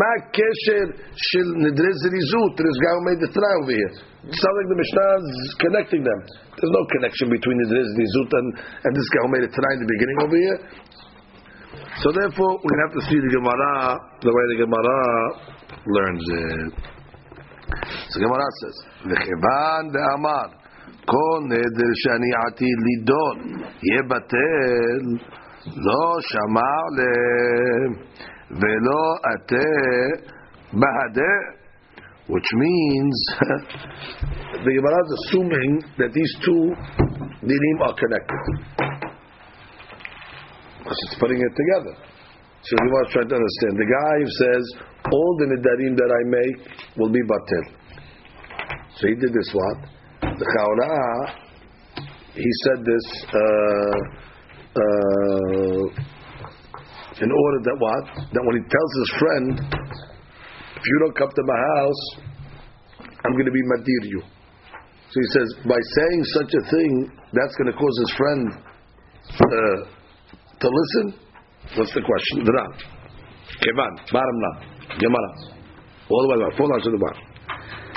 מה 0.00 0.08
הקשר 0.18 0.84
של 1.28 1.46
נדרי 1.64 1.92
זריזות 2.02 2.52
this 2.56 2.78
guy 2.82 2.92
who 2.96 3.02
made 3.08 3.20
the 3.24 3.30
try 3.36 3.52
over 3.60 3.74
here? 3.76 3.92
It 4.22 4.38
sounds 4.38 4.56
like 4.58 4.70
the 4.70 4.78
Mishnah 4.78 5.08
is 5.18 5.54
connecting 5.58 6.02
them. 6.06 6.20
There's 6.54 6.74
no 6.78 6.84
connection 6.94 7.26
between 7.28 7.56
nidre 7.58 7.82
zrizut 7.92 8.30
and, 8.38 8.48
and 8.86 8.92
this 8.94 9.08
guy 9.12 9.20
who 9.26 9.30
made 9.34 9.44
the 9.44 9.52
try 9.52 9.70
in 9.74 9.80
the 9.82 9.90
beginning 9.90 10.18
over 10.22 10.36
here. 10.38 10.58
So 12.00 12.08
therefore, 12.14 12.52
we 12.62 12.72
have 12.86 12.92
to 12.94 13.02
see 13.10 13.18
the 13.18 13.32
Gemara 13.34 13.98
the 14.22 14.32
way 14.32 14.44
the 14.54 14.58
Gemara 14.62 15.00
learns 15.90 16.24
it. 16.38 16.72
So 18.14 18.16
Gemara 18.22 18.46
says, 18.62 18.76
וכיוון 19.10 19.82
דאמר 19.92 20.48
כל 21.04 21.38
נדר 21.50 21.92
שאני 22.02 22.30
עתיד 22.46 22.78
לידון 22.86 23.36
יהיה 23.82 24.02
בטל 24.10 25.04
לא 25.66 26.18
שמע 26.20 26.74
להם 26.98 27.90
ולא 28.50 29.04
אתה 29.32 29.68
בהדה 30.72 31.34
which 32.28 32.50
means 32.64 33.16
the 34.64 34.72
Gemara 34.76 34.98
is 35.06 35.12
assuming 35.18 35.72
that 35.98 36.10
these 36.14 36.32
two 36.44 36.64
dinim 37.48 37.78
are 37.86 37.94
connected 38.02 38.42
because 40.78 40.98
it's 41.06 41.18
putting 41.18 41.40
it 41.48 41.54
together 41.60 41.94
so 42.62 42.70
the 42.76 42.84
Gemara 42.86 43.02
is 43.06 43.12
trying 43.12 43.28
to 43.32 43.36
understand 43.40 43.72
the 43.84 43.90
guy 43.98 44.14
who 44.22 44.30
says 44.42 44.64
all 45.12 45.32
the 45.40 45.46
nidarim 45.52 45.94
that 46.00 46.10
I 46.18 46.22
make 46.36 46.56
will 46.96 47.12
be 47.18 47.22
batel 47.32 47.64
so 48.96 49.08
he 49.08 49.14
did 49.14 49.32
this 49.34 49.50
what 49.52 49.78
the 50.38 50.46
Chaura 50.54 50.94
he 52.34 52.50
said 52.64 52.78
this 52.84 53.06
uh, 53.34 53.96
uh, 54.77 55.83
in 57.17 57.29
order 57.33 57.59
that 57.65 57.77
what? 57.81 58.05
That 58.33 58.43
when 58.45 58.55
he 58.61 58.63
tells 58.69 58.91
his 59.01 59.11
friend, 59.17 59.45
if 60.77 60.83
you 60.85 60.97
don't 61.01 61.17
come 61.17 61.29
to 61.33 61.43
my 61.43 61.59
house, 61.75 62.01
I'm 63.25 63.33
going 63.33 63.49
to 63.49 63.51
be 63.51 63.63
madir 63.65 64.03
you. 64.05 64.21
So 65.09 65.15
he 65.19 65.27
says, 65.33 65.47
by 65.65 65.79
saying 65.79 66.21
such 66.37 66.51
a 66.53 66.63
thing, 66.69 67.11
that's 67.33 67.55
going 67.57 67.71
to 67.71 67.77
cause 67.77 67.95
his 68.05 68.11
friend 68.17 68.41
uh, 69.33 69.77
to 70.61 70.67
listen. 70.67 71.05
What's 71.75 71.93
the 71.93 72.01
question? 72.05 72.45
The 72.45 72.53
Ram. 72.53 72.71
Kevan, 73.63 73.93
bottom 74.13 74.37
Ram. 74.45 74.57
Gemara. 74.99 75.31
All 76.09 76.21
the 76.21 76.29
way 76.29 76.39
down. 76.39 76.51
Full 76.57 76.73
answer 76.73 76.91
to 76.91 76.95
the 76.95 77.01
bar. 77.01 77.15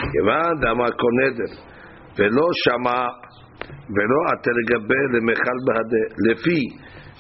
Kevan, 0.00 0.60
Dama 0.64 0.90
Koneder. 0.96 1.50
Velo 2.16 2.46
Shama. 2.64 3.29
ולא 3.95 4.19
עתה 4.31 4.51
לגבי 4.59 5.03
למכל 5.13 5.57
בהדה 5.67 6.03
לפי 6.27 6.61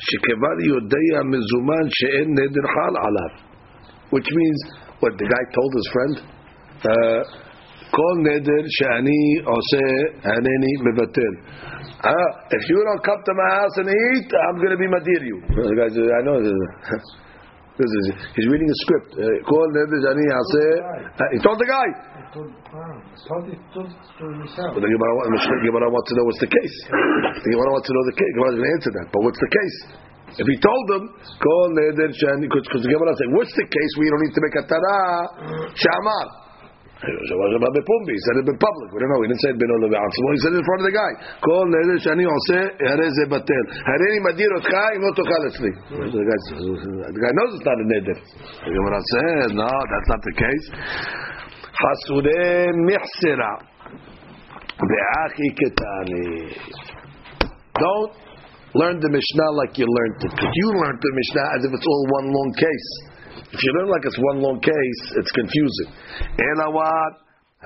שכבר 0.07 0.55
יודע 0.71 1.17
מזומן 1.31 1.85
שאין 1.89 2.29
נדר 2.29 2.65
חל 2.73 2.95
עליו 3.05 3.45
which 4.13 4.29
means 4.39 4.59
what 5.01 5.13
the 5.17 5.27
guy 5.33 5.43
told 5.57 5.71
his 5.79 5.87
friend. 5.93 6.15
Uh, 6.85 7.21
כל 7.91 8.15
נדר 8.27 8.63
שאני 8.75 9.21
עושה 9.43 9.85
הנני 10.23 10.73
מבטל. 10.85 11.33
Ah, 12.03 12.29
if 12.57 12.63
you 12.69 12.77
don't 12.87 13.03
come 13.07 13.21
to 13.27 13.33
my 13.41 13.49
house 13.57 13.75
and 13.81 13.89
eat, 13.89 14.29
I'm 14.45 14.57
going 14.61 14.73
to 14.77 14.77
be 14.77 14.87
madir 14.95 15.21
you. 15.31 15.37
The 15.47 15.75
guy 15.79 15.87
says, 15.95 16.09
I 16.17 16.21
know. 16.27 16.37
This 17.80 17.88
is 17.96 18.12
he's 18.36 18.44
reading 18.52 18.68
a 18.68 18.76
script. 18.84 19.16
Uh, 19.16 19.24
uh 19.24 19.40
he 21.32 21.40
told 21.40 21.56
the 21.56 21.64
guy. 21.64 21.88
But 22.30 22.46
the 24.84 24.92
Gemara 24.92 25.88
wants 25.88 26.12
to 26.12 26.14
know 26.20 26.28
what's 26.28 26.44
the 26.44 26.52
case. 26.52 26.76
The 27.40 27.56
Gemara 27.56 27.72
wants 27.72 27.88
to 27.88 27.96
know 27.96 28.04
the 28.04 28.12
case. 28.20 28.28
Gemara 28.36 28.52
going 28.52 28.68
to 28.68 28.76
answer 28.76 28.92
that. 29.00 29.08
But 29.08 29.24
what's 29.24 29.40
the 29.40 29.48
case? 29.48 29.96
If 30.38 30.46
he 30.46 30.54
told 30.62 30.84
them, 30.92 31.10
because 31.16 31.72
the 32.84 32.92
Gemara 32.92 33.16
said, 33.18 33.34
what's 33.34 33.50
the 33.56 33.64
case? 33.66 33.92
We 33.98 34.06
don't 34.12 34.22
need 34.28 34.36
to 34.36 34.42
make 34.44 34.54
a 34.60 34.64
tara. 34.68 35.00
Shamar. 35.74 36.49
He 38.12 38.20
said 38.28 38.36
it 38.44 38.46
in 38.52 38.58
public. 38.60 38.88
We 38.92 39.00
don't 39.00 39.08
know. 39.08 39.24
He 39.24 39.28
didn't 39.32 39.40
say 39.40 39.50
it 39.56 39.58
ben 39.58 39.72
olav 39.72 39.88
He 39.88 40.40
said 40.44 40.52
it 40.52 40.60
in 40.60 40.66
front 40.68 40.80
of 40.84 40.86
the 40.92 40.96
guy. 41.00 41.12
Etzli. 45.48 45.72
The 45.88 47.20
guy 47.24 47.32
knows 47.40 47.50
it's 47.56 47.64
not 47.64 47.80
a. 47.80 47.86
The 47.88 48.72
Gemara 48.76 49.00
says, 49.00 49.48
no, 49.56 49.64
that's 49.64 50.08
not 50.12 50.20
the 50.20 50.34
case. 50.36 50.66
Don't 57.80 58.12
learn 58.76 59.00
the 59.00 59.08
Mishnah 59.08 59.50
like 59.56 59.72
you 59.80 59.88
learned 59.88 60.20
it. 60.20 60.36
You 60.36 60.68
learned 60.76 61.00
the 61.00 61.12
Mishnah 61.16 61.46
as 61.56 61.60
if 61.64 61.70
it's 61.72 61.86
all 61.88 62.04
one 62.12 62.28
long 62.28 62.52
case. 62.60 62.88
If 63.53 63.59
you 63.63 63.71
learn 63.77 63.89
like 63.89 64.05
it's 64.05 64.19
one 64.31 64.41
long 64.41 64.59
case, 64.59 65.01
it's 65.19 65.31
confusing. 65.31 65.89
Ela 66.37 66.67
what? 66.71 67.13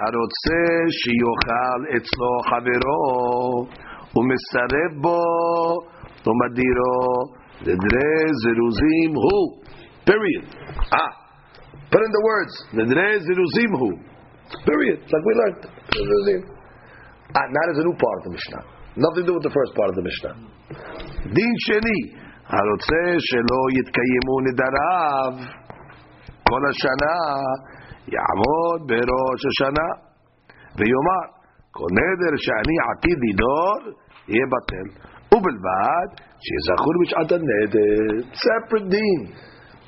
הרוצה 0.04 0.64
שיאכל 1.00 1.80
אצלו 1.98 2.34
חברו 2.50 3.68
ומסרב 4.16 4.92
בו 5.02 5.22
ומדירו 6.26 7.00
נדרי 7.62 8.20
זירוזים 8.42 9.12
הוא. 9.24 9.46
Period. 10.10 10.46
Ah. 10.92 11.12
Put 11.92 12.02
in 12.08 12.12
the 12.18 12.24
words. 12.30 12.54
נדרי 12.74 13.20
זירוזים 13.20 13.72
הוא. 13.80 13.94
Period. 14.70 15.00
Like 15.12 15.26
we 15.28 15.34
learned. 15.42 15.64
זירוזים. 15.96 16.42
Ah, 17.36 17.48
not 17.58 17.66
as 17.72 17.78
a 17.82 17.84
new 17.88 17.98
part 18.04 18.18
of 18.20 18.24
the 18.28 18.34
Mishnah. 18.38 18.64
Nothing 19.06 19.24
to 19.26 19.28
do 19.30 19.34
with 19.38 19.46
the 19.50 19.54
first 19.60 19.72
part 19.78 19.90
of 19.90 19.96
the 19.96 20.06
Mishnah. 20.10 20.34
דין 21.36 21.54
שני, 21.68 22.00
הרוצה 22.54 23.04
שלא 23.30 23.62
יתקיימו 23.78 24.36
נדריו 24.46 25.34
כל 26.50 26.62
השנה, 26.70 27.18
יעמוד 28.14 28.80
בראש 28.90 29.42
השנה, 29.50 29.88
ויאמר, 30.78 31.26
כל 31.76 31.90
נדר 31.98 32.34
שאני 32.46 32.76
עתיד 32.88 33.18
לדור, 33.26 33.80
יהיה 34.28 34.46
בטל. 34.54 34.88
ובלבד 35.34 36.08
שיזכור 36.46 36.96
בשעת 37.02 37.32
הנדר. 37.36 38.08
separate 38.44 38.88
דין. 38.96 39.22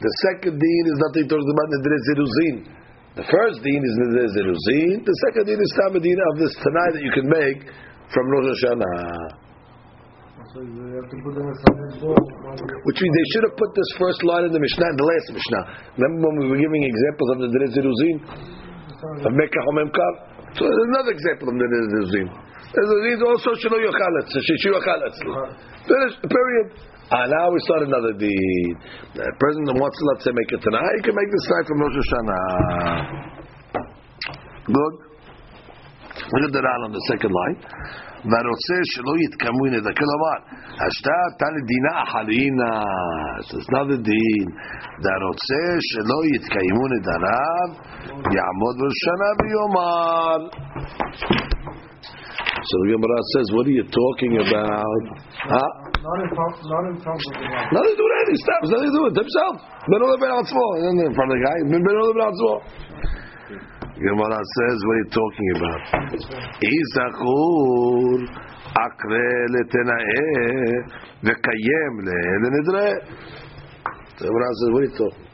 The 0.05 0.12
second 0.25 0.55
deen 0.63 0.84
is 0.91 0.97
nothing 1.05 1.25
talks 1.31 1.47
about 1.53 1.69
נדרי 1.75 1.97
זירוזין. 2.07 2.55
The 3.19 3.25
first 3.34 3.57
deen 3.65 3.81
is 3.89 3.95
נדרי 4.01 4.27
זירוזין. 4.36 4.95
The 5.10 5.17
second 5.23 5.43
deen 5.49 5.60
is 5.65 5.69
stam 5.75 5.93
deen 6.05 6.19
of 6.29 6.36
this 6.41 6.53
tonight 6.65 6.91
that 6.95 7.03
you 7.07 7.13
can 7.17 7.27
make 7.39 7.60
from 8.13 8.25
Rosh 8.34 8.49
Hashanah. 8.53 9.44
Which 12.86 12.98
means 13.02 13.12
they 13.12 13.28
should 13.36 13.44
have 13.44 13.56
put 13.60 13.70
this 13.76 13.90
first 14.00 14.24
line 14.24 14.48
in 14.48 14.52
the 14.56 14.62
Mishnah 14.62 14.88
and 14.88 14.96
the 14.96 15.04
last 15.04 15.26
Mishnah. 15.36 15.62
Remember 16.00 16.32
when 16.32 16.36
we 16.40 16.46
were 16.56 16.60
giving 16.60 16.80
examples 16.80 17.28
of 17.36 17.38
the 17.44 17.48
Dereziruzin? 17.52 18.16
Of 19.20 19.32
Mekah 19.36 19.62
or 19.68 19.74
Memkar? 19.76 20.12
So 20.56 20.64
there's 20.64 20.88
another 20.96 21.12
example 21.12 21.52
of 21.52 21.60
the 21.60 21.68
Dere 21.68 21.88
Zeruzin. 21.92 22.26
Zeruzin 22.72 23.12
is 23.12 23.22
also 23.28 23.52
Shelo 23.60 23.76
Yochaletz, 23.76 24.32
Shishu. 24.32 24.72
Finish, 25.84 26.16
period. 26.24 26.72
Ah, 27.12 27.28
now 27.28 27.52
we 27.52 27.60
start 27.68 27.84
another 27.84 28.16
deed. 28.16 28.74
The 29.12 29.22
that 29.28 29.76
wants 29.76 29.96
to, 30.00 30.04
let's 30.10 30.24
say, 30.24 30.32
make 30.32 30.50
it 30.50 30.58
tonight, 30.64 30.90
he 30.96 31.02
can 31.04 31.14
make 31.14 31.30
this 31.30 31.44
tonight 31.46 31.66
from 31.68 31.78
Rosh 31.84 32.00
Hashanah. 32.00 33.36
Good. 34.72 34.94
Look 36.16 36.42
at 36.48 36.52
the 36.56 36.64
on 36.88 36.90
the 36.90 37.04
second 37.12 37.30
line. 37.30 37.56
והרוצה 38.29 38.77
שלא 38.91 39.13
יתקיימו 39.23 39.65
נדר. 39.73 39.93
כלומר, 39.99 40.38
השתה 40.86 41.19
תן 41.39 41.55
דינה 41.71 41.93
אחרינה. 42.03 42.73
So 43.47 43.53
it's 43.60 43.71
not 43.75 43.88
a 43.95 43.99
דין. 44.10 44.47
והרוצה 45.03 45.63
שלא 45.89 46.19
יתקיימו 46.34 46.86
נדריו, 46.93 47.69
יעמוד 48.36 48.75
בראש 48.79 48.97
שנה 49.05 49.29
ויאמר. 49.39 50.39
So 52.69 52.75
the 52.84 52.93
Gemara 52.93 53.19
says, 53.34 53.47
what 53.55 53.65
are 53.65 53.75
you 53.79 53.86
talking 54.01 54.34
about? 54.38 55.03
Huh? 55.49 55.69
Not 56.05 56.17
in 56.21 56.29
front, 56.38 56.55
not 56.62 56.84
in 56.93 56.97
front 57.01 57.21
of 57.25 57.34
the 57.34 57.45
guy. 57.49 57.65
Nothing 57.73 57.93
to 57.93 57.99
do 57.99 58.05
with 58.05 58.17
anything. 58.21 58.39
Stop. 58.45 58.60
It's 58.62 58.71
nothing 58.73 58.91
to 58.91 58.97
do 58.97 59.03
with 59.05 59.17
it. 59.17 59.21
Himself. 59.25 59.55
Ben 59.89 60.01
Ola 60.05 60.17
Ben 60.21 60.31
Atzmo. 60.38 60.65
In 60.81 61.13
front 61.17 61.29
of 61.29 61.36
the 61.38 61.43
guy. 61.45 61.57
Ben 61.73 61.97
Ola 62.01 62.13
Ben 62.13 62.25
Atzmo. 62.29 62.53
Gemara 63.96 64.37
says, 64.37 64.76
what 64.85 64.92
are 64.92 65.00
you 65.00 65.09
talking 65.09 65.50
about? 65.56 65.82
Izachur 66.61 68.18
akre 68.76 69.28
letenae 69.56 70.20
vekayem 71.24 71.94
le'elenidre. 72.04 72.88
The 74.18 74.24
Gemara 74.28 74.50
says, 74.52 74.68
what 74.72 74.80
are 74.80 74.85
you 74.85 74.96
talking? 75.00 75.26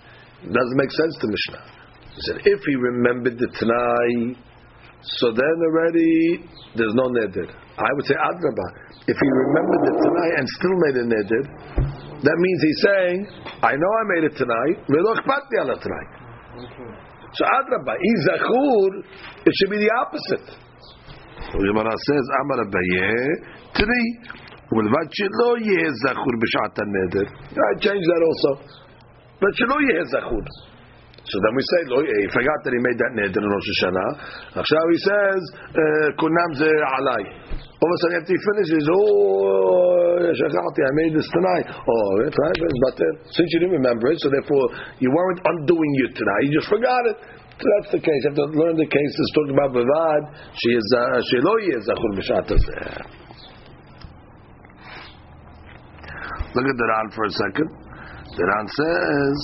Doesn't 0.46 0.77
make 0.79 0.90
sense 0.90 1.14
to 1.22 1.27
Mishnah. 1.27 1.64
He 2.14 2.20
said, 2.27 2.37
if 2.44 2.61
he 2.62 2.75
remembered 2.77 3.37
the 3.38 3.48
Tanai, 3.51 4.38
so 5.03 5.33
then 5.33 5.57
already 5.66 6.46
there's 6.77 6.94
no 6.94 7.11
neder. 7.11 7.51
I 7.51 7.90
would 7.94 8.07
say 8.07 8.14
adraba. 8.14 8.66
If 9.11 9.16
he 9.18 9.29
remembered 9.42 9.83
the 9.90 9.94
Tanai 10.07 10.38
and 10.38 10.46
still 10.46 10.77
made 10.87 10.96
a 11.03 11.07
neder, 11.11 11.42
that 12.22 12.37
means 12.38 12.62
he's 12.62 12.81
saying, 12.87 13.27
I 13.62 13.75
know 13.75 13.90
I 13.90 14.05
made 14.14 14.25
it 14.31 14.37
tonight, 14.37 14.87
v'lo 14.87 15.18
chpatni 15.18 15.66
ala 15.66 15.75
tonight. 15.83 17.11
So 17.34 17.43
adraba, 17.45 17.93
izachur, 18.12 18.91
it 19.45 19.54
should 19.58 19.71
be 19.71 19.78
the 19.78 19.91
opposite. 20.02 20.47
So 21.52 21.56
the 21.60 21.67
Gemara 21.69 21.91
says, 21.91 22.26
Amar 22.41 22.60
Abaye, 22.65 23.12
three. 23.76 24.10
ובלבד 24.71 25.08
שלא 25.17 25.50
יהיה 25.58 25.89
זכור 26.04 26.34
בשעת 26.43 26.80
הנדר. 26.80 27.28
I 27.56 27.73
changed 27.80 28.08
that 28.12 28.23
also. 28.30 28.52
But 29.39 29.54
שלא 29.56 29.76
יהיה 29.82 30.04
זכור. 30.04 30.43
So 31.23 31.36
then 31.43 31.54
we 31.56 31.63
say, 31.71 31.82
לא, 31.91 31.97
he 32.04 32.28
forgot 32.36 32.60
that 32.63 32.73
he 32.76 32.82
made 32.88 33.00
that 33.04 33.12
neder 33.15 33.39
in 33.43 33.47
Rosh 33.54 33.69
Hashanah. 33.71 34.12
עכשיו 34.60 34.84
he 34.91 35.00
says, 35.08 35.41
כונם 36.15 36.52
זה 36.54 36.71
עליי. 36.97 37.23
all 37.83 37.90
of 37.90 37.95
a 37.95 38.01
sudden 38.07 38.16
after 38.23 38.31
he 38.31 38.40
finishes, 38.47 38.85
oh, 38.95 40.23
shakati, 40.38 40.81
I 40.87 40.92
made 41.03 41.18
this 41.18 41.27
tonight. 41.35 41.66
Oh, 41.66 42.11
that's 42.23 42.38
right, 42.38 42.55
but 42.87 42.95
since 43.27 43.49
you 43.51 43.59
didn't 43.59 43.75
remember 43.75 44.07
it, 44.14 44.23
so 44.23 44.31
therefore 44.31 44.71
you 45.03 45.11
weren't 45.11 45.42
undoing 45.42 45.92
it 46.07 46.14
tonight, 46.14 46.42
you 46.47 46.55
just 46.62 46.71
forgot 46.71 47.03
it. 47.11 47.18
So 47.59 47.66
that's 47.66 47.90
the 47.90 48.03
case. 48.03 48.21
You 48.23 48.31
have 48.31 48.38
to 48.38 48.49
learn 48.55 48.79
the 48.79 48.87
case. 48.87 49.12
It's 49.18 49.35
talking 49.35 49.55
about 49.59 49.75
bavad, 49.75 50.23
She 50.62 50.71
is, 50.79 50.87
uh, 50.95 51.18
she 51.27 51.38
lo 51.42 51.55
is, 51.59 51.83
Achur 51.90 52.11
Look 56.55 56.66
at 56.71 56.77
the 56.79 56.87
Ran 56.87 57.07
for 57.18 57.25
a 57.27 57.35
second. 57.35 57.68
The 58.31 58.45
Ran 58.47 58.66
says, 58.79 59.37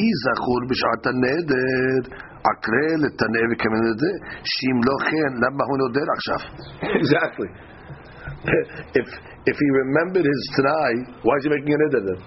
Izachur 0.00 0.62
bishata 0.64 1.12
neder 1.12 2.08
Akre 2.40 2.98
l'taneh 3.04 3.46
v'kemen. 3.52 4.00
Shim 4.48 4.80
lochen 4.80 5.32
lama 5.44 5.64
Exactly. 6.96 7.48
if 8.99 9.07
if 9.47 9.55
he 9.55 9.67
remembered 9.83 10.25
his 10.25 10.41
tanai, 10.55 10.93
why 11.23 11.33
is 11.39 11.43
he 11.45 11.49
making 11.49 11.73
a 11.73 11.79
neder 11.83 12.01
then? 12.07 12.19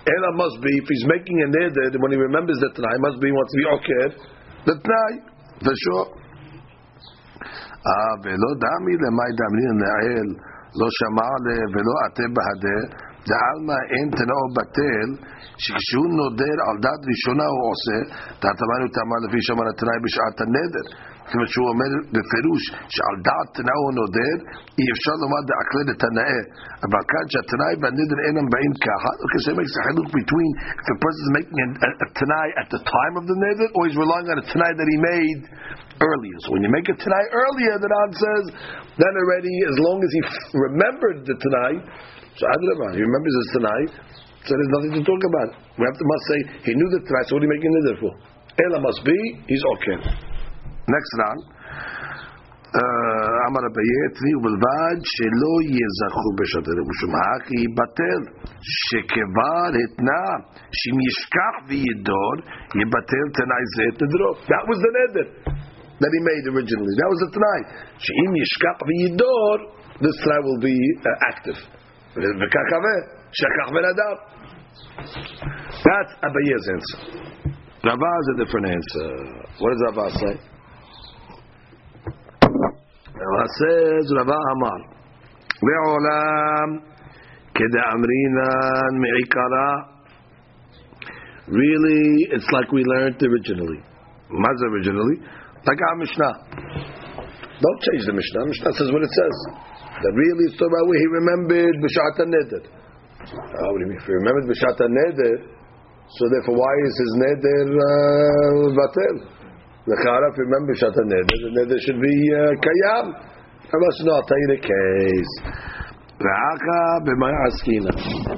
Ela 0.00 0.30
must 0.34 0.56
be 0.64 0.70
if 0.80 0.86
he's 0.88 1.06
making 1.06 1.36
a 1.44 1.48
neder 1.52 1.92
when 2.00 2.10
he 2.12 2.18
remembers 2.18 2.58
the 2.60 2.70
tanai, 2.74 2.96
must 2.98 3.20
be 3.20 3.28
he 3.28 3.34
wants 3.34 3.52
to 3.52 3.58
be 3.58 3.66
okay. 3.76 4.04
The 4.66 4.74
tanai 4.80 5.12
for 5.64 5.74
sure. 5.76 6.06
Ah, 7.80 8.14
ולא 8.22 8.50
דמי 8.62 8.94
למאי 9.02 9.32
דמרין 9.40 9.76
לעיל, 9.82 10.28
לא 10.78 10.88
שמע 10.98 11.30
לה 11.44 11.58
ולא 11.72 11.94
עטה 12.04 12.26
בהדר, 12.36 12.82
דעלמא 13.28 13.78
אין 13.92 14.06
תנאו 14.18 14.46
בטל, 14.56 15.08
שכשהוא 15.62 16.10
נודר 16.18 16.56
על 16.66 16.76
דת 16.84 17.02
ראשונה 17.10 17.46
הוא 17.52 17.64
עושה, 17.72 17.98
תתאמנו 18.42 18.86
תאמר 18.96 19.18
לפי 19.24 19.40
שמר 19.46 19.66
התנאי 19.72 19.98
בשעת 20.04 20.36
הנדר. 20.44 20.86
זאת 21.30 21.34
אומרת 21.34 21.50
שהוא 21.54 21.68
אומר 21.72 21.90
בפירוש 22.14 22.62
שעל 22.94 23.16
דעת 23.26 23.48
תנאו 23.56 23.80
הוא 23.86 23.94
נודר, 24.00 24.36
אי 24.78 24.86
אפשר 24.94 25.14
לומר 25.22 25.40
דאקלד 25.50 25.86
את 25.94 26.00
הנאה. 26.06 26.40
אבל 26.84 27.02
כאן 27.10 27.24
שהתנאי 27.32 27.74
והנדר 27.80 28.18
אינם 28.26 28.46
באים 28.52 28.72
ככה, 28.86 29.10
okay, 29.24 29.38
so 29.42 29.48
it 29.52 29.56
makes 29.60 29.74
a 29.78 29.82
חילוק 29.86 30.08
between 30.20 30.50
if 30.82 30.88
a 30.96 30.98
person 31.04 31.22
is 31.26 31.32
making 31.38 31.58
a, 31.64 31.68
a, 31.86 31.88
a 32.04 32.06
tanai 32.18 32.48
at 32.62 32.68
the 32.74 32.80
time 32.96 33.14
of 33.20 33.24
the 33.30 33.36
neder, 33.44 33.68
or 33.76 33.80
he's 33.86 33.98
relying 34.04 34.26
on 34.32 34.36
a 34.42 34.46
tanai 34.50 34.72
that 34.78 34.88
he 34.92 34.98
made 35.12 35.40
earlier. 36.10 36.36
So 36.42 36.48
when 36.54 36.62
you 36.66 36.72
make 36.78 36.88
a 36.94 36.96
tanai 37.04 37.24
earlier, 37.44 37.74
the 37.84 37.88
Ran 37.94 38.10
says, 38.24 38.44
then 39.02 39.12
already, 39.22 39.54
as 39.70 39.76
long 39.86 39.98
as 40.06 40.10
he 40.16 40.20
f- 40.26 40.50
remembered 40.66 41.18
the 41.30 41.36
tanai, 41.44 41.72
so 42.38 42.42
Adrabah, 42.54 42.90
he 42.98 43.02
remembers 43.06 43.34
his 43.40 43.48
tanai, 43.54 43.82
So 44.46 44.50
there's 44.56 44.72
nothing 44.72 44.92
to 44.96 45.02
talk 45.04 45.22
about. 45.30 45.50
We 45.76 45.82
have 45.84 45.98
to 46.00 46.06
must 46.12 46.24
say 46.30 46.38
he 46.68 46.72
knew 46.72 46.88
the 46.96 47.00
tonight, 47.04 47.26
so 47.28 47.36
what 47.36 47.44
are 47.44 47.48
you 47.48 47.52
making 47.52 47.70
neder 47.76 47.96
for? 48.00 48.12
Ela 48.66 48.78
must 48.80 49.00
be, 49.04 49.18
he's 49.52 49.64
okay. 49.76 49.98
Next 50.87 51.11
round. 51.21 51.41
אמר 53.47 53.61
רבי 53.67 53.87
יתרי, 54.03 54.31
ובלבד 54.35 54.97
שלא 55.15 55.53
יזכו 55.79 56.29
בשדר, 56.39 56.77
משום 56.89 57.11
האחי 57.19 57.57
יבטל, 57.65 58.21
שכבר 58.83 59.69
התנה, 59.81 60.25
שאם 60.77 60.97
ישכח 61.07 61.55
וידור, 61.67 62.35
יבטל 62.81 63.25
תנאי 63.37 63.65
זה 63.75 63.83
את 63.89 63.97
נדרו. 64.01 64.31
That 64.51 64.63
was 64.69 64.77
the 64.85 64.91
neder 64.97 65.27
that 66.01 66.11
he 66.15 66.21
made 66.29 66.45
originally. 66.53 66.93
That 66.99 67.09
was 67.13 67.19
the 67.23 67.29
תנאי. 67.37 67.61
שאם 68.05 68.31
ישכח 68.41 68.77
וידור, 68.87 69.57
this 70.03 70.17
try 70.23 70.39
will 70.47 70.61
be 70.69 70.77
uh, 71.09 71.31
active. 71.31 71.59
וכך 72.39 72.67
הווה, 72.75 72.97
שכח 73.39 73.67
בן 73.75 73.85
אדם. 73.93 74.15
That's 75.85 76.11
Abaye's 76.27 76.65
answer. 76.75 76.99
Rava 77.87 78.11
is 78.21 78.27
a 78.33 78.37
different 78.41 78.67
answer. 78.77 79.07
What 79.59 79.69
does 79.73 79.81
Rava 79.87 80.09
say? 80.21 80.54
Says, 83.15 84.11
Rava 84.11 84.35
Amar, 84.35 84.79
Ve'olam 85.63 86.83
keda'amrinan 87.55 88.93
me'ikara. 88.99 89.69
Really, 91.47 92.27
it's 92.35 92.49
like 92.51 92.71
we 92.73 92.83
learned 92.83 93.15
originally. 93.23 93.79
Maz 94.31 94.59
originally, 94.67 95.23
like 95.65 95.79
our 95.79 95.95
Mishnah. 95.95 96.33
Don't 97.55 97.81
change 97.87 98.03
the 98.05 98.11
Mishnah. 98.11 98.45
Mishnah 98.51 98.73
says 98.73 98.91
what 98.91 99.01
it 99.01 99.13
says. 99.15 99.37
That 100.03 100.11
really 100.11 100.51
it's 100.51 100.59
about 100.59 100.85
where 100.91 100.99
he 100.99 101.07
remembered 101.15 101.75
B'shat 101.79 102.19
Neder. 102.27 102.67
Oh, 102.67 103.71
what 103.71 103.79
do 103.79 103.83
you 103.85 103.95
mean? 103.95 103.99
If 104.01 104.07
he 104.07 104.11
remembered 104.11 104.51
B'shat 104.51 104.75
Neder, 104.75 105.55
so 106.19 106.23
therefore 106.35 106.59
why 106.59 106.73
is 106.83 106.93
his 106.99 107.11
Neder 107.15 107.79
uh, 107.79 108.75
Batel? 108.75 109.44
The 109.85 109.93
Chara, 110.01 110.33
if 110.33 110.37
remember 110.41 110.73
B'shat 110.73 110.97
Neder, 110.97 111.29
the 111.29 111.49
Neder 111.53 111.77
should 111.85 112.01
be 112.01 112.15
Kayam. 112.57 113.05
Must 113.69 114.01
not 114.05 114.25
tell 114.25 114.39
you 114.39 114.49
the 114.55 114.61
case. 114.65 115.31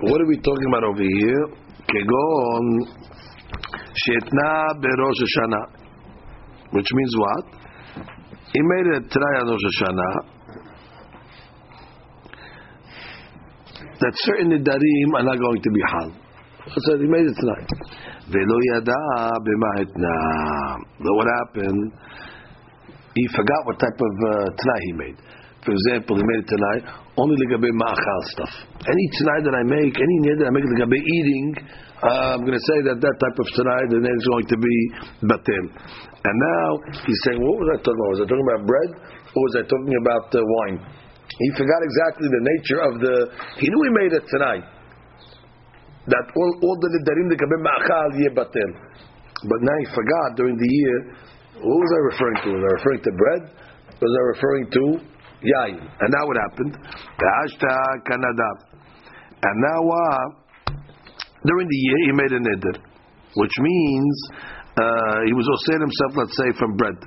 What 0.02 0.22
are 0.22 0.28
we 0.28 0.38
talking 0.38 0.68
about 0.68 0.84
over 0.84 1.08
here? 1.08 1.48
Kegon 1.88 2.66
shetna 3.96 4.76
berosh 4.82 5.22
Hashanah. 5.24 5.66
Which 6.72 6.88
means 6.92 7.16
what? 7.16 7.46
He 8.52 8.60
made 8.62 8.88
a 8.98 9.00
try 9.08 9.40
on 9.40 9.48
Rosh 9.48 9.68
Hashanah 9.80 10.16
that 14.00 14.14
certain 14.16 14.50
nidarim 14.52 15.14
are 15.16 15.24
not 15.24 15.40
going 15.40 15.62
to 15.62 15.70
be 15.72 15.82
hal. 15.88 16.12
So 16.76 16.98
he 16.98 17.08
made 17.08 17.26
it 17.26 17.36
tonight. 17.40 17.70
Velo 18.28 18.58
what 21.16 21.28
happened? 21.40 21.94
He 23.16 23.28
forgot 23.34 23.66
what 23.66 23.80
type 23.80 23.98
of 23.98 24.14
uh, 24.30 24.52
tonight 24.52 24.84
he 24.84 24.94
made. 24.94 25.18
For 25.64 25.72
example, 25.72 26.16
he 26.18 26.24
made 26.24 26.44
it 26.44 26.50
tonight 26.52 26.84
only 27.18 27.36
legabe 27.42 27.74
ma'achal 27.74 28.22
stuff. 28.30 28.54
Any 28.86 29.06
tonight 29.18 29.42
that 29.50 29.56
I 29.58 29.64
make, 29.66 29.94
any 29.98 30.18
nid 30.22 30.38
that 30.38 30.48
I 30.48 30.54
make 30.54 30.64
legabe 30.70 31.02
eating, 31.02 31.46
uh, 31.98 32.38
I'm 32.38 32.46
going 32.46 32.54
to 32.54 32.66
say 32.70 32.86
that 32.86 33.02
that 33.02 33.16
type 33.18 33.38
of 33.42 33.48
tonight 33.58 33.90
the 33.90 34.00
nid 34.06 34.14
is 34.14 34.28
going 34.30 34.48
to 34.54 34.58
be 34.62 34.76
batim. 35.26 35.66
And 36.22 36.36
now 36.38 36.68
he's 36.94 37.22
saying, 37.26 37.42
what 37.42 37.58
was 37.58 37.68
I 37.74 37.78
talking 37.82 37.98
about? 37.98 38.10
Was 38.14 38.22
I 38.22 38.28
talking 38.30 38.48
about 38.54 38.62
bread 38.70 38.90
or 39.34 39.40
was 39.50 39.56
I 39.58 39.64
talking 39.66 39.96
about 39.98 40.26
uh, 40.30 40.40
wine? 40.46 40.78
He 41.26 41.48
forgot 41.58 41.82
exactly 41.84 42.28
the 42.30 42.44
nature 42.56 42.80
of 42.86 42.94
the. 43.02 43.16
He 43.60 43.68
knew 43.68 43.82
he 43.82 43.94
made 43.98 44.14
it 44.14 44.26
tonight. 44.30 44.64
That 46.08 46.24
all, 46.24 46.52
all 46.64 46.78
the 46.80 46.90
nidarim 46.96 47.28
legabe 47.28 47.58
ma'achal 47.60 48.10
ye 48.16 48.30
batim. 48.32 48.72
But 49.44 49.60
now 49.60 49.78
he 49.84 49.86
forgot 49.92 50.40
during 50.40 50.56
the 50.56 50.70
year. 50.72 50.98
What 51.60 51.78
was 51.84 51.92
I 51.92 52.02
referring 52.16 52.38
to? 52.42 52.50
Was 52.56 52.64
I 52.64 52.72
referring 52.80 53.02
to 53.04 53.12
bread? 53.12 53.42
Was 54.00 54.14
I 54.16 54.24
referring 54.32 54.66
to 54.72 54.84
yain? 55.44 55.76
And 55.84 56.10
now 56.16 56.24
what 56.26 56.38
happened? 56.48 56.74
The 56.80 57.28
Ashta 57.44 57.76
kanadav. 58.08 58.58
And 59.44 59.56
now 59.62 59.82
uh, 59.84 60.26
during 61.44 61.68
the 61.68 61.76
year 61.76 61.98
he 62.08 62.12
made 62.16 62.34
a 62.34 62.42
neder, 62.42 62.76
which 63.36 63.56
means 63.60 64.16
uh, 64.80 65.28
he 65.28 65.34
was 65.34 65.44
osir 65.44 65.82
himself, 65.82 66.12
let's 66.16 66.38
say, 66.38 66.50
from 66.58 66.78
bread. 66.78 66.98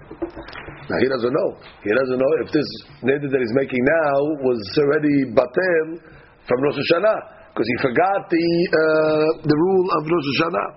Now 0.93 0.99
he 1.01 1.09
doesn't 1.09 1.33
know. 1.33 1.51
He 1.83 1.91
doesn't 1.91 2.19
know 2.21 2.33
if 2.45 2.53
this 2.53 2.69
neder 3.01 3.33
that 3.33 3.41
he's 3.41 3.57
making 3.57 3.81
now 3.81 4.45
was 4.45 4.61
already 4.77 5.33
batel 5.33 6.05
from 6.47 6.63
Rosh 6.63 6.77
Hashanah 6.77 7.40
because 7.51 7.67
he 7.67 7.77
forgot 7.83 8.31
the 8.31 8.49
uh, 8.71 9.29
the 9.43 9.57
rule 9.59 9.89
of 9.99 10.01
Rosh 10.07 10.29
Hashanah. 10.39 10.69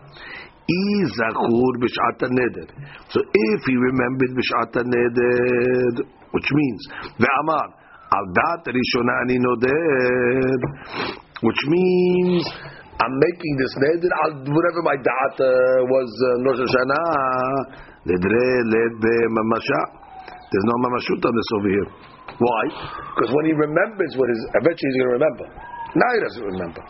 Izakur 0.64 1.76
b'shat 1.76 2.24
neder. 2.32 2.68
So 3.12 3.20
if 3.20 3.60
he 3.68 3.76
remembered 3.76 4.32
b'shat 4.32 4.74
neder, 4.80 6.08
which 6.32 6.50
means 6.52 6.82
ve'amar 7.20 7.68
al 8.16 8.26
dat 8.32 8.64
rishona 8.72 9.14
ani 9.28 9.38
noder, 9.44 10.58
which 11.44 11.62
means 11.68 12.48
I'm 12.96 13.12
making 13.12 13.54
this 13.60 13.76
neder 13.76 14.12
al 14.24 14.32
whatever 14.56 14.82
my 14.88 14.98
dat 15.04 15.36
uh, 15.36 15.84
was 15.84 16.10
uh, 16.24 16.48
Rosh 16.48 16.62
Hashanah 16.64 17.84
nedre 18.08 18.48
led 18.72 19.04
mamasha. 19.36 19.82
There's 20.24 20.68
no 20.70 20.76
mamashut 20.86 21.22
on 21.28 21.34
this 21.36 21.50
over 21.60 21.70
here. 21.70 21.90
Why? 22.40 22.64
Because 23.16 23.36
when 23.36 23.46
he 23.46 23.54
remembers 23.54 24.12
what 24.16 24.30
is, 24.30 24.40
eventually 24.64 24.90
he's 24.90 24.98
going 25.02 25.12
to 25.12 25.18
remember. 25.20 25.48
Now 25.95 26.11
he 26.15 26.21
doesn't 26.21 26.47
remember. 26.57 26.83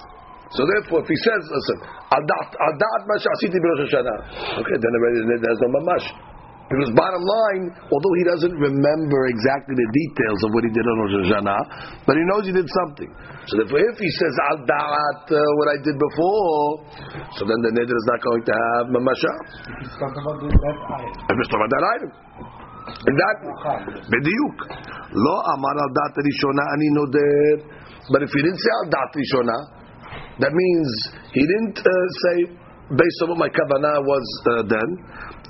So 0.51 0.65
therefore, 0.65 1.05
if 1.05 1.09
he 1.13 1.19
says, 1.21 1.41
listen, 1.45 1.79
al 2.09 2.25
da'at 2.25 3.03
mash 3.05 3.27
asiti 3.29 3.61
b'rosh 3.61 3.85
Hashanah, 3.85 4.19
okay, 4.65 4.77
then 4.81 4.91
already 4.97 5.39
there's 5.45 5.61
no 5.61 5.71
mamash. 5.77 6.07
Because 6.69 6.93
bottom 6.93 7.25
line, 7.25 7.65
although 7.89 8.15
he 8.21 8.25
doesn't 8.29 8.57
remember 8.61 9.21
exactly 9.33 9.73
the 9.73 9.89
details 9.89 10.41
of 10.45 10.49
what 10.53 10.63
he 10.69 10.73
did 10.77 10.85
on 10.85 10.97
Rosh 11.01 11.17
Hashanah, 11.25 11.61
but 12.05 12.13
he 12.13 12.25
knows 12.29 12.45
he 12.45 12.53
did 12.53 12.69
something. 12.85 13.09
So 13.49 13.53
therefore, 13.57 13.81
if 13.89 13.97
he 13.97 14.11
says 14.21 14.35
al 14.53 14.59
da'at 14.69 15.25
uh, 15.33 15.41
what 15.57 15.69
I 15.73 15.81
did 15.81 15.97
before, 15.97 16.85
so 17.41 17.49
then 17.49 17.57
the 17.65 17.73
neder 17.73 17.97
is 17.97 18.07
not 18.13 18.21
going 18.21 18.45
to 18.45 18.53
have 18.53 18.85
mamasha. 18.93 19.33
He's 19.81 19.97
talking 19.97 20.21
about 20.21 20.45
that 20.45 20.77
item. 20.93 21.25
I'm 21.25 21.37
just 21.41 21.49
talking 21.49 21.65
about 21.65 21.73
that 21.73 21.87
item. 21.89 22.11
Exactly. 22.89 23.53
בדיוק. 24.13 24.57
לא 25.25 25.37
אמר 25.55 25.75
על 25.83 25.91
דעת 25.97 26.17
ראשונה 26.29 26.63
אני 26.75 26.89
נודר, 26.99 27.57
but 28.11 28.23
if 28.23 28.31
he 28.33 28.41
didn't 28.43 28.61
say 28.61 28.73
al 28.83 28.87
da'at 28.91 29.13
ראשונה, 29.17 29.59
that 30.41 30.53
means 30.55 30.89
he 31.35 31.43
didn't 31.43 31.79
uh, 31.79 32.07
say 32.23 32.37
based 32.95 33.19
on 33.27 33.37
what 33.37 33.41
my 33.45 33.51
kavanah 33.51 34.01
was 34.07 34.27
uh, 34.49 34.63
then. 34.71 34.89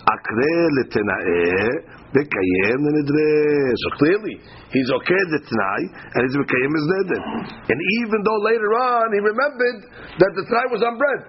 Akre 0.08 0.54
letena'eh 0.80 1.68
bekayem 2.16 2.80
lenedre. 2.80 3.28
So 3.76 3.88
clearly, 4.00 4.40
he's 4.72 4.88
okay 4.88 5.22
the 5.28 5.40
t'nai 5.44 5.80
and 6.16 6.20
he's 6.24 6.36
bekayem 6.40 6.72
his 6.72 6.86
neder. 6.88 7.20
And 7.68 7.78
even 8.00 8.18
though 8.24 8.40
later 8.48 8.70
on 8.80 9.06
he 9.12 9.20
remembered 9.20 9.78
that 10.16 10.32
the 10.34 10.42
t'nai 10.48 10.66
was 10.72 10.82
on 10.82 10.96
bread. 10.96 11.20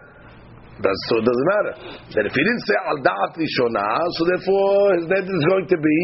That's, 0.80 1.02
so 1.12 1.19
it 1.19 1.28
doesn't 1.28 1.50
matter. 1.60 1.74
That 2.15 2.24
if 2.24 2.32
he 2.32 2.39
didn't 2.39 2.63
say 2.63 2.78
al 2.88 3.04
da'at 3.04 3.36
rishonah, 3.36 4.00
so 4.15 4.22
therefore 4.32 4.95
his 4.95 5.06
neder 5.12 5.36
is 5.36 5.45
going 5.52 5.67
to 5.67 5.78
be 5.78 6.00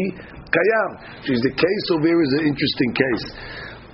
kayam. 0.52 0.90
So 1.24 1.32
the 1.32 1.54
case 1.56 1.84
over 1.96 2.04
here 2.04 2.20
is 2.20 2.32
an 2.36 2.44
interesting 2.52 2.92
case. 2.92 3.26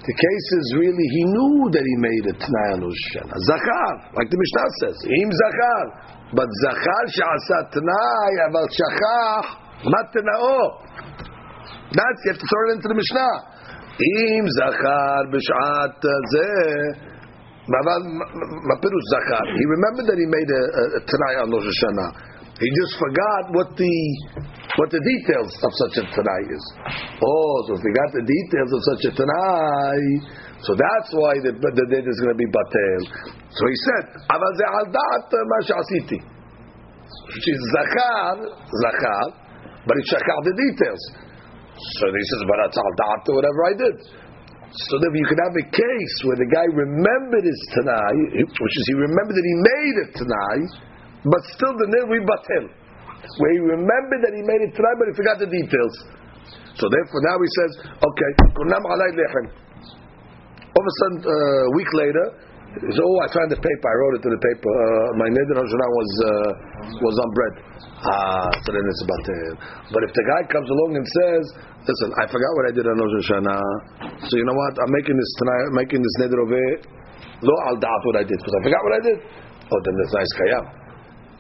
The 0.08 0.16
case 0.16 0.48
is 0.56 0.68
really 0.80 1.04
he 1.04 1.24
knew 1.28 1.68
that 1.68 1.84
he 1.84 1.96
made 2.00 2.24
a 2.32 2.36
tnai 2.40 2.80
on 2.80 2.82
Hashem. 2.88 3.28
Zakar, 3.28 3.92
like 4.16 4.32
the 4.32 4.40
Mishnah 4.40 4.70
says, 4.80 4.98
im 5.04 5.30
zakar, 5.36 5.84
but 6.32 6.48
zakar 6.64 7.04
she'asa 7.12 7.76
tnai 7.76 8.32
aval 8.48 8.68
shachach 8.72 9.48
matnao. 9.84 10.80
That's 11.92 12.20
you 12.24 12.32
have 12.32 12.40
to 12.40 12.48
throw 12.48 12.64
it 12.72 12.80
into 12.80 12.88
the 12.88 12.96
Mishnah. 12.96 13.36
Im 14.00 14.48
zakar 14.48 15.28
b'shat 15.28 16.00
zeh. 16.00 17.04
Mapirus 17.68 19.08
zakar. 19.12 19.44
He 19.44 19.66
remembered 19.68 20.08
that 20.08 20.16
he 20.16 20.24
made 20.24 20.48
a, 20.48 20.64
a, 20.72 20.84
a 20.88 21.02
tnai 21.04 21.34
on 21.44 21.52
Rosh 21.52 21.68
Hashanah. 21.68 22.10
He 22.64 22.70
just 22.80 22.96
forgot 22.96 23.44
what 23.52 23.76
the 23.76 23.96
what 24.76 24.92
the 24.92 25.00
details 25.00 25.52
of 25.64 25.72
such 25.72 25.96
a 26.02 26.06
tanai 26.12 26.44
is. 26.52 26.64
Oh, 27.24 27.56
so 27.68 27.80
if 27.80 27.82
we 27.88 27.92
got 27.96 28.12
the 28.12 28.26
details 28.28 28.72
of 28.76 28.82
such 28.84 29.04
a 29.08 29.12
tanai, 29.16 30.02
so 30.60 30.76
that's 30.76 31.12
why 31.16 31.40
the 31.40 31.56
the 31.56 31.86
date 31.88 32.04
is 32.04 32.18
going 32.20 32.36
to 32.36 32.40
be 32.40 32.50
batel. 32.52 33.02
So 33.48 33.64
he 33.64 33.78
said, 33.88 34.04
"Aval 34.28 34.52
ze 34.60 34.66
al 34.68 34.88
dat 34.92 35.32
ma 35.32 35.58
she'asiti." 35.64 36.20
Which 36.20 37.48
is 37.48 37.60
zakar, 37.72 38.36
zakar, 38.52 39.28
but 39.88 39.96
he 39.96 40.04
shakar 40.12 40.40
the 40.44 40.56
details. 40.60 41.02
So 42.04 42.12
he 42.12 42.24
says, 42.28 42.42
"But 42.52 42.58
it's 42.68 42.76
al 42.76 42.94
dat 43.00 43.24
whatever 43.32 43.62
I 43.72 43.74
did." 43.80 43.98
So 44.68 45.00
then 45.00 45.16
you 45.16 45.26
could 45.32 45.42
have 45.48 45.56
a 45.56 45.68
case 45.72 46.16
where 46.28 46.36
the 46.36 46.50
guy 46.52 46.68
remembered 46.76 47.48
his 47.48 47.62
tanai, 47.72 48.44
which 48.44 48.76
is 48.76 48.86
he 48.92 48.96
remembered 49.00 49.36
that 49.40 49.48
he 49.48 49.58
made 49.64 49.96
it 50.04 50.10
tanai, 50.20 50.58
but 51.24 51.42
still 51.56 51.72
the 51.72 51.88
we 52.12 52.20
batel 52.20 52.68
where 53.40 53.52
he 53.54 53.60
remembered 53.60 54.22
that 54.26 54.34
he 54.34 54.44
made 54.46 54.62
it 54.66 54.74
tonight, 54.74 54.98
but 54.98 55.08
he 55.10 55.14
forgot 55.18 55.38
the 55.42 55.50
details. 55.50 55.94
So 56.78 56.86
therefore, 56.90 57.22
now 57.26 57.38
he 57.42 57.50
says, 57.58 57.72
okay. 57.98 58.32
All 60.78 60.82
of 60.82 60.88
a 60.88 60.96
sudden, 61.02 61.18
uh, 61.26 61.34
a 61.34 61.74
week 61.74 61.92
later, 61.98 62.26
He 62.78 62.94
said, 62.94 63.02
oh, 63.02 63.18
I 63.26 63.28
found 63.34 63.50
the 63.50 63.58
paper. 63.58 63.86
I 63.90 63.96
wrote 63.98 64.16
it 64.22 64.24
to 64.28 64.32
the 64.38 64.42
paper. 64.44 64.70
Uh, 64.70 65.10
my 65.18 65.30
neder 65.34 65.58
was 65.58 66.12
uh, 66.22 66.50
was 67.02 67.16
on 67.18 67.30
bread. 67.34 67.54
Ah, 68.06 68.54
so 68.62 68.70
then 68.70 68.86
it's 68.86 69.02
about 69.02 69.26
it. 69.26 69.58
But 69.90 70.02
if 70.06 70.12
the 70.14 70.26
guy 70.30 70.42
comes 70.54 70.70
along 70.70 70.94
and 70.94 71.02
says, 71.02 71.44
listen, 71.82 72.14
I 72.22 72.30
forgot 72.30 72.52
what 72.54 72.66
I 72.70 72.74
did 72.78 72.86
on 72.86 72.94
Rosh 73.02 73.18
Hashanah. 73.26 74.30
So 74.30 74.38
you 74.38 74.46
know 74.46 74.54
what? 74.54 74.78
I'm 74.78 74.94
making 74.94 75.18
this 75.18 75.32
tonight. 75.42 75.64
I'm 75.74 75.78
making 75.82 76.02
this 76.06 76.16
neder 76.22 76.38
over. 76.46 76.62
Lo 77.42 77.54
al 77.66 77.78
what 77.82 78.18
I 78.22 78.26
did 78.26 78.38
because 78.38 78.54
I 78.54 78.62
forgot 78.62 78.82
what 78.86 78.94
I 78.94 79.02
did. 79.02 79.18
Oh, 79.74 79.80
then 79.82 79.94
that's 79.98 80.14
nice 80.14 80.32
kayam. 80.38 80.66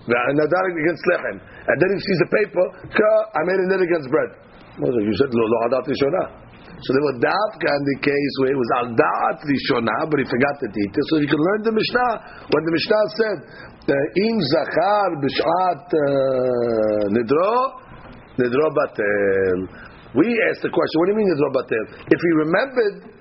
Nadar 0.08 0.64
against 0.72 1.04
lechem. 1.12 1.38
And 1.44 1.76
then 1.76 1.90
he 1.92 2.00
sees 2.00 2.20
the 2.24 2.30
paper. 2.32 2.66
I 3.36 3.42
made 3.44 3.60
a 3.60 3.68
neder 3.68 3.84
against 3.84 4.08
bread. 4.08 4.32
You 4.80 5.14
said 5.20 5.34
lo 5.34 5.44
al 5.68 5.72
da'at 5.74 5.88
rishonah. 5.90 6.48
So 6.78 6.94
they 6.94 7.02
were 7.10 7.18
dafka 7.18 7.70
in 7.74 7.84
the 7.90 7.98
case 8.06 8.34
where 8.38 8.54
it 8.54 8.60
was 8.62 8.70
al 8.78 8.88
da'at 8.94 9.42
rishonah, 9.42 10.06
but 10.08 10.22
he 10.22 10.26
forgot 10.30 10.56
to 10.62 10.70
eat 10.70 10.94
it. 10.94 11.06
So 11.10 11.18
you 11.18 11.26
can 11.26 11.42
learn 11.42 11.62
the 11.66 11.74
Mishnah. 11.74 12.12
When 12.54 12.62
the 12.64 12.74
Mishnah 12.78 13.04
said, 13.18 13.38
im 13.90 14.38
zachar 14.54 15.10
b'shat 15.18 15.90
nidro, 17.10 17.82
nidro 18.38 18.68
batel. 18.78 19.60
We 20.16 20.30
asked 20.54 20.62
the 20.62 20.70
question, 20.70 20.96
what 21.02 21.10
do 21.10 21.18
you 21.18 21.20
mean 21.26 21.34
nidro 21.34 21.50
batel? 21.52 21.84
If 22.06 22.20
he 22.22 22.32
remembered, 22.46 23.18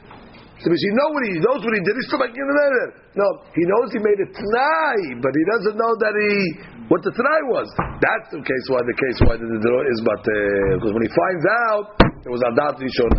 so 0.60 0.72
he 0.72 0.90
know 0.92 1.08
what 1.12 1.24
he, 1.24 1.36
knows 1.40 1.60
what 1.64 1.74
he 1.76 1.80
did. 1.84 1.96
He's 1.96 2.08
still 2.12 2.20
making 2.20 2.36
the 2.36 2.56
neder. 2.56 2.88
No, 3.16 3.28
he 3.56 3.64
knows 3.64 3.88
he 3.92 4.00
made 4.04 4.20
a 4.20 4.28
t'nai, 4.28 5.20
but 5.20 5.32
he 5.32 5.44
doesn't 5.56 5.76
know 5.80 5.92
that 6.00 6.12
he 6.12 6.60
what 6.88 7.02
the 7.02 7.10
t'nai 7.10 7.40
was. 7.50 7.68
That's 7.98 8.28
the 8.30 8.42
case 8.42 8.66
why 8.70 8.80
the 8.86 8.96
case 8.96 9.18
why 9.26 9.34
the 9.36 9.46
neder 9.46 9.80
is 9.90 9.98
but 10.06 10.22
because 10.22 10.92
when 10.94 11.02
he 11.02 11.10
finds 11.10 11.44
out 11.70 11.86
it 12.26 12.30
was 12.30 12.42
adat 12.46 12.74
rishon. 12.82 13.12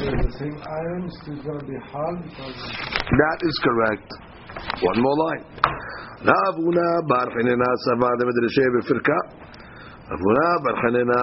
The 0.00 0.32
same 0.40 0.56
iron 0.56 1.04
still 1.20 1.40
going 1.44 1.60
to 1.60 1.66
be 1.68 1.76
hard 1.92 2.24
That 2.24 3.38
is 3.44 3.56
correct. 3.60 4.08
One 4.80 4.98
more 5.00 5.16
line. 5.28 5.44
Bar 6.24 7.26
Hanina 7.36 7.68
sava 7.84 8.08
the 8.16 8.24
medrashe 8.28 8.64
befirka. 8.80 9.16
Rav 10.08 10.20
Huna 10.20 10.48
bar 10.64 10.76
Hanina. 10.84 11.20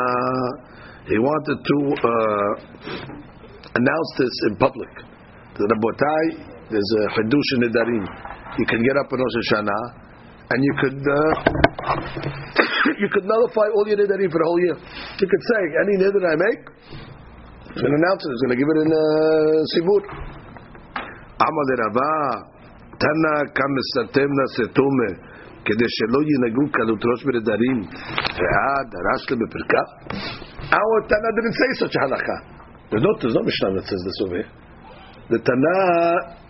He 1.10 1.18
wanted 1.18 1.58
to 1.58 1.78
uh, 2.06 2.54
announce 3.78 4.12
this 4.18 4.36
in 4.50 4.58
public. 4.58 4.90
The 5.58 5.66
Rabotai, 5.74 6.70
there's 6.70 6.92
a 7.02 7.04
Hadush 7.18 7.50
in 7.56 7.62
Nidarim. 7.66 8.06
You 8.60 8.66
can 8.66 8.84
get 8.84 8.98
up 8.98 9.12
on 9.12 9.20
Rosh 9.20 9.38
Hashanah 9.42 10.07
and 10.50 10.60
you 10.64 10.74
could 10.80 11.02
uh, 11.04 11.34
you 13.02 13.08
could 13.12 13.26
nullify 13.26 13.68
all 13.76 13.86
your 13.88 13.98
Nidarim 14.00 14.32
for 14.32 14.40
the 14.40 14.48
whole 14.48 14.62
year. 14.64 14.78
You 15.20 15.28
could 15.28 15.44
say, 15.44 15.62
any 15.84 15.94
Nidar 16.00 16.24
I 16.24 16.36
make, 16.40 16.64
it's 17.72 17.82
going 17.84 17.94
to 17.94 18.00
announce 18.00 18.22
it, 18.24 18.30
it's 18.32 18.44
going 18.48 18.56
to 18.56 18.60
give 18.60 18.70
it 18.72 18.80
in 18.84 18.90
uh, 18.90 19.00
Sibur. 19.76 20.02
Amal 21.38 21.70
Rava, 21.84 22.14
Tana 22.98 23.34
kam 23.54 23.72
mesatem 23.76 24.30
nasetume, 24.32 25.10
כדי 25.68 25.90
שלא 25.98 26.20
ינהגו 26.32 26.72
קלות 26.72 27.02
ראש 27.06 27.24
בנדרים, 27.26 27.80
ועד 28.40 28.88
דרש 28.94 29.32
להם 29.32 29.40
בפרקה. 29.44 29.84
Our 30.72 31.00
Tana 31.10 31.30
didn't 31.36 31.56
say 31.60 31.70
such 31.84 31.96
a 31.96 32.00
halacha. 32.00 32.38
There's 32.90 33.04
no, 33.04 33.12
there's 33.20 33.36
no 33.36 33.44
Mishnah 33.44 33.76
that 33.76 33.84
says 33.84 34.02
this 34.08 34.18
over 34.24 34.36
here. 34.36 34.52
The 35.30 35.40
Tana 35.44 36.47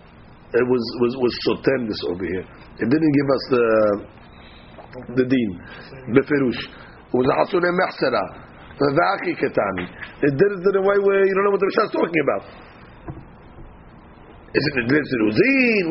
it 0.48 0.64
was 0.64 0.84
was 1.04 1.12
was 1.20 1.32
sotem 1.44 1.88
this 1.88 2.00
over 2.08 2.24
here. 2.24 2.46
It 2.80 2.88
didn't 2.88 3.12
give 3.12 3.28
us 3.28 3.44
the 3.52 3.64
the 5.20 5.24
deen 5.28 5.50
beferush. 6.16 6.60
It 6.64 7.16
was 7.16 7.28
a 7.28 7.36
hasure 7.36 7.60
mehsera. 7.60 8.24
V'aki 8.78 9.36
ketani. 9.36 9.84
It 10.22 10.32
did 10.38 10.50
it 10.54 10.62
in 10.64 10.74
a 10.78 10.84
way 10.86 10.98
where 11.04 11.26
you 11.26 11.34
don't 11.34 11.44
know 11.44 11.52
what 11.52 11.60
the 11.60 11.68
Mishnah 11.68 11.84
is 11.84 11.96
talking 11.98 12.22
about. 12.24 12.44
Is 14.48 14.64
it 14.64 14.74
the 14.80 14.96
Zeruzin? 14.96 15.82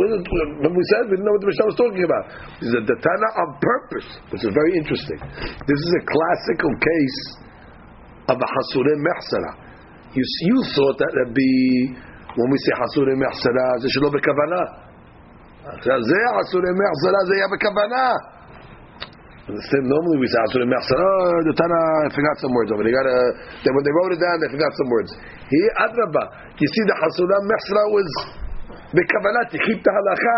When 0.65 0.74
we 0.74 0.84
said 0.89 1.06
we 1.06 1.22
didn't 1.22 1.30
know 1.30 1.38
what 1.38 1.43
the 1.46 1.52
Mishnah 1.54 1.70
was 1.70 1.78
talking 1.78 2.02
about. 2.02 2.26
Is 2.65 2.72
it 2.74 2.84
the 2.89 2.98
Tana 2.98 3.30
on 3.38 3.50
purpose, 3.62 4.10
which 4.34 4.41
is 4.41 4.50
very 4.50 4.74
interesting. 4.74 5.22
This 5.70 5.78
is 5.78 5.91
a 6.02 6.04
classical 6.10 6.74
case 6.82 7.20
of 8.34 8.38
a 8.41 8.48
hasure 8.50 8.98
mehsera. 9.06 9.52
You 10.17 10.24
you 10.26 10.58
thought 10.74 10.98
that 10.98 11.13
would 11.13 11.38
we 12.45 12.58
say 12.62 12.73
hasure 12.78 13.13
mehsera, 13.17 13.67
זה 13.82 13.88
שלא 13.89 14.10
בכוונה. 14.13 14.62
זה 15.82 16.17
hasure 16.38 16.69
mehsera, 16.78 17.19
זה 17.28 17.34
היה 17.38 17.47
בכוונה. 17.54 18.06
Normally 19.47 20.17
we 20.21 20.28
say 20.30 20.39
hasure 20.45 20.65
mehsera, 20.69 21.02
oh, 21.02 21.39
the 21.50 21.54
Tana 21.58 21.80
forgot 22.13 22.38
some 22.38 22.54
words 22.54 22.69
over. 22.69 22.84
They 22.86 22.93
got 22.93 23.08
a, 23.10 23.19
they, 23.65 23.71
when 23.73 23.84
they 23.84 23.93
wrote 23.97 24.13
it 24.13 24.21
down, 24.21 24.36
they 24.43 24.50
forgot 24.54 24.71
some 24.78 24.89
words. 24.93 25.10
Here, 25.50 25.71
adraba, 25.82 26.23
you 26.62 26.67
see 26.67 26.84
the 26.86 26.95
hasure 27.02 27.38
mehsera 27.41 27.84
was 27.89 28.10
בכוונה 28.93 29.41
to 29.50 29.58
keep 29.65 29.80
the 29.82 29.91
halacha 29.91 30.38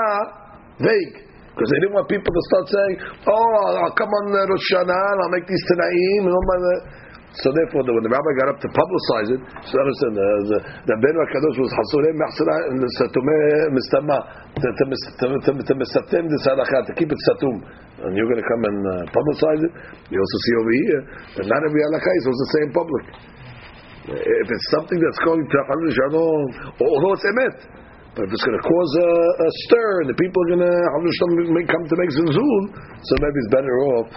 vague. 0.80 1.30
Because 1.60 1.76
they 1.76 1.80
didn't 1.84 1.92
want 2.00 2.08
people 2.08 2.32
to 2.32 2.44
start 2.48 2.66
saying, 2.72 2.96
oh, 3.28 3.52
I'll, 3.84 3.92
come 3.92 4.08
on 4.08 4.26
uh, 4.32 4.48
Rosh 4.48 4.64
Hashanah 4.72 5.20
I'll 5.20 5.34
make 5.36 5.44
these 5.44 5.60
Tanaim 5.68 6.24
and 6.24 6.32
all 6.32 6.46
my... 6.48 6.60
So 7.38 7.54
therefore, 7.54 7.86
when 7.86 8.02
the 8.02 8.10
rabbi 8.10 8.32
got 8.42 8.50
up 8.50 8.60
to 8.66 8.70
publicize 8.74 9.30
it, 9.38 9.42
so 9.70 9.74
understand 9.78 10.14
the 10.18 10.30
the, 10.50 10.60
the 10.90 10.96
Ben 10.98 11.14
Kadosh 11.14 11.58
was 11.62 11.72
Hasurei 11.78 12.14
Machsara 12.18 12.58
and 12.74 12.78
the 12.82 12.90
Satumeh 12.98 13.70
Mistama 13.70 14.18
to 14.58 14.66
to 14.66 14.84
to 14.90 15.52
to 15.62 15.74
misatem 15.78 16.26
the 16.26 16.38
halacha 16.42 16.90
to 16.90 16.94
keep 16.98 17.06
it 17.06 17.22
satum, 17.30 17.62
and 18.02 18.18
you're 18.18 18.26
going 18.26 18.42
to 18.42 18.50
come 18.50 18.64
and 18.66 18.80
uh, 18.82 18.94
publicize 19.14 19.62
it. 19.62 19.74
You 20.10 20.18
also 20.18 20.38
see 20.42 20.54
over 20.58 20.74
here 20.74 21.02
that 21.38 21.46
not 21.46 21.62
every 21.70 21.82
halacha 21.86 22.12
is 22.18 22.26
say 22.50 22.62
in 22.66 22.72
public. 22.74 23.06
If 24.10 24.48
it's 24.50 24.68
something 24.74 24.98
that's 24.98 25.22
going 25.22 25.46
to 25.46 25.60
although 25.70 27.14
it's 27.14 27.26
emet, 27.30 27.58
but 28.18 28.26
if 28.26 28.34
it's 28.34 28.42
going 28.42 28.58
to 28.58 28.66
cause 28.66 28.92
a, 29.06 29.10
a 29.38 29.50
stir 29.70 30.02
and 30.02 30.10
the 30.10 30.18
people 30.18 30.40
are 30.50 30.58
going 30.58 30.66
to 30.66 30.74
come 31.70 31.86
to 31.86 31.96
make 32.02 32.10
zunzun, 32.10 32.64
so 33.06 33.12
maybe 33.22 33.38
it's 33.38 33.54
better 33.54 33.76
off. 33.94 34.10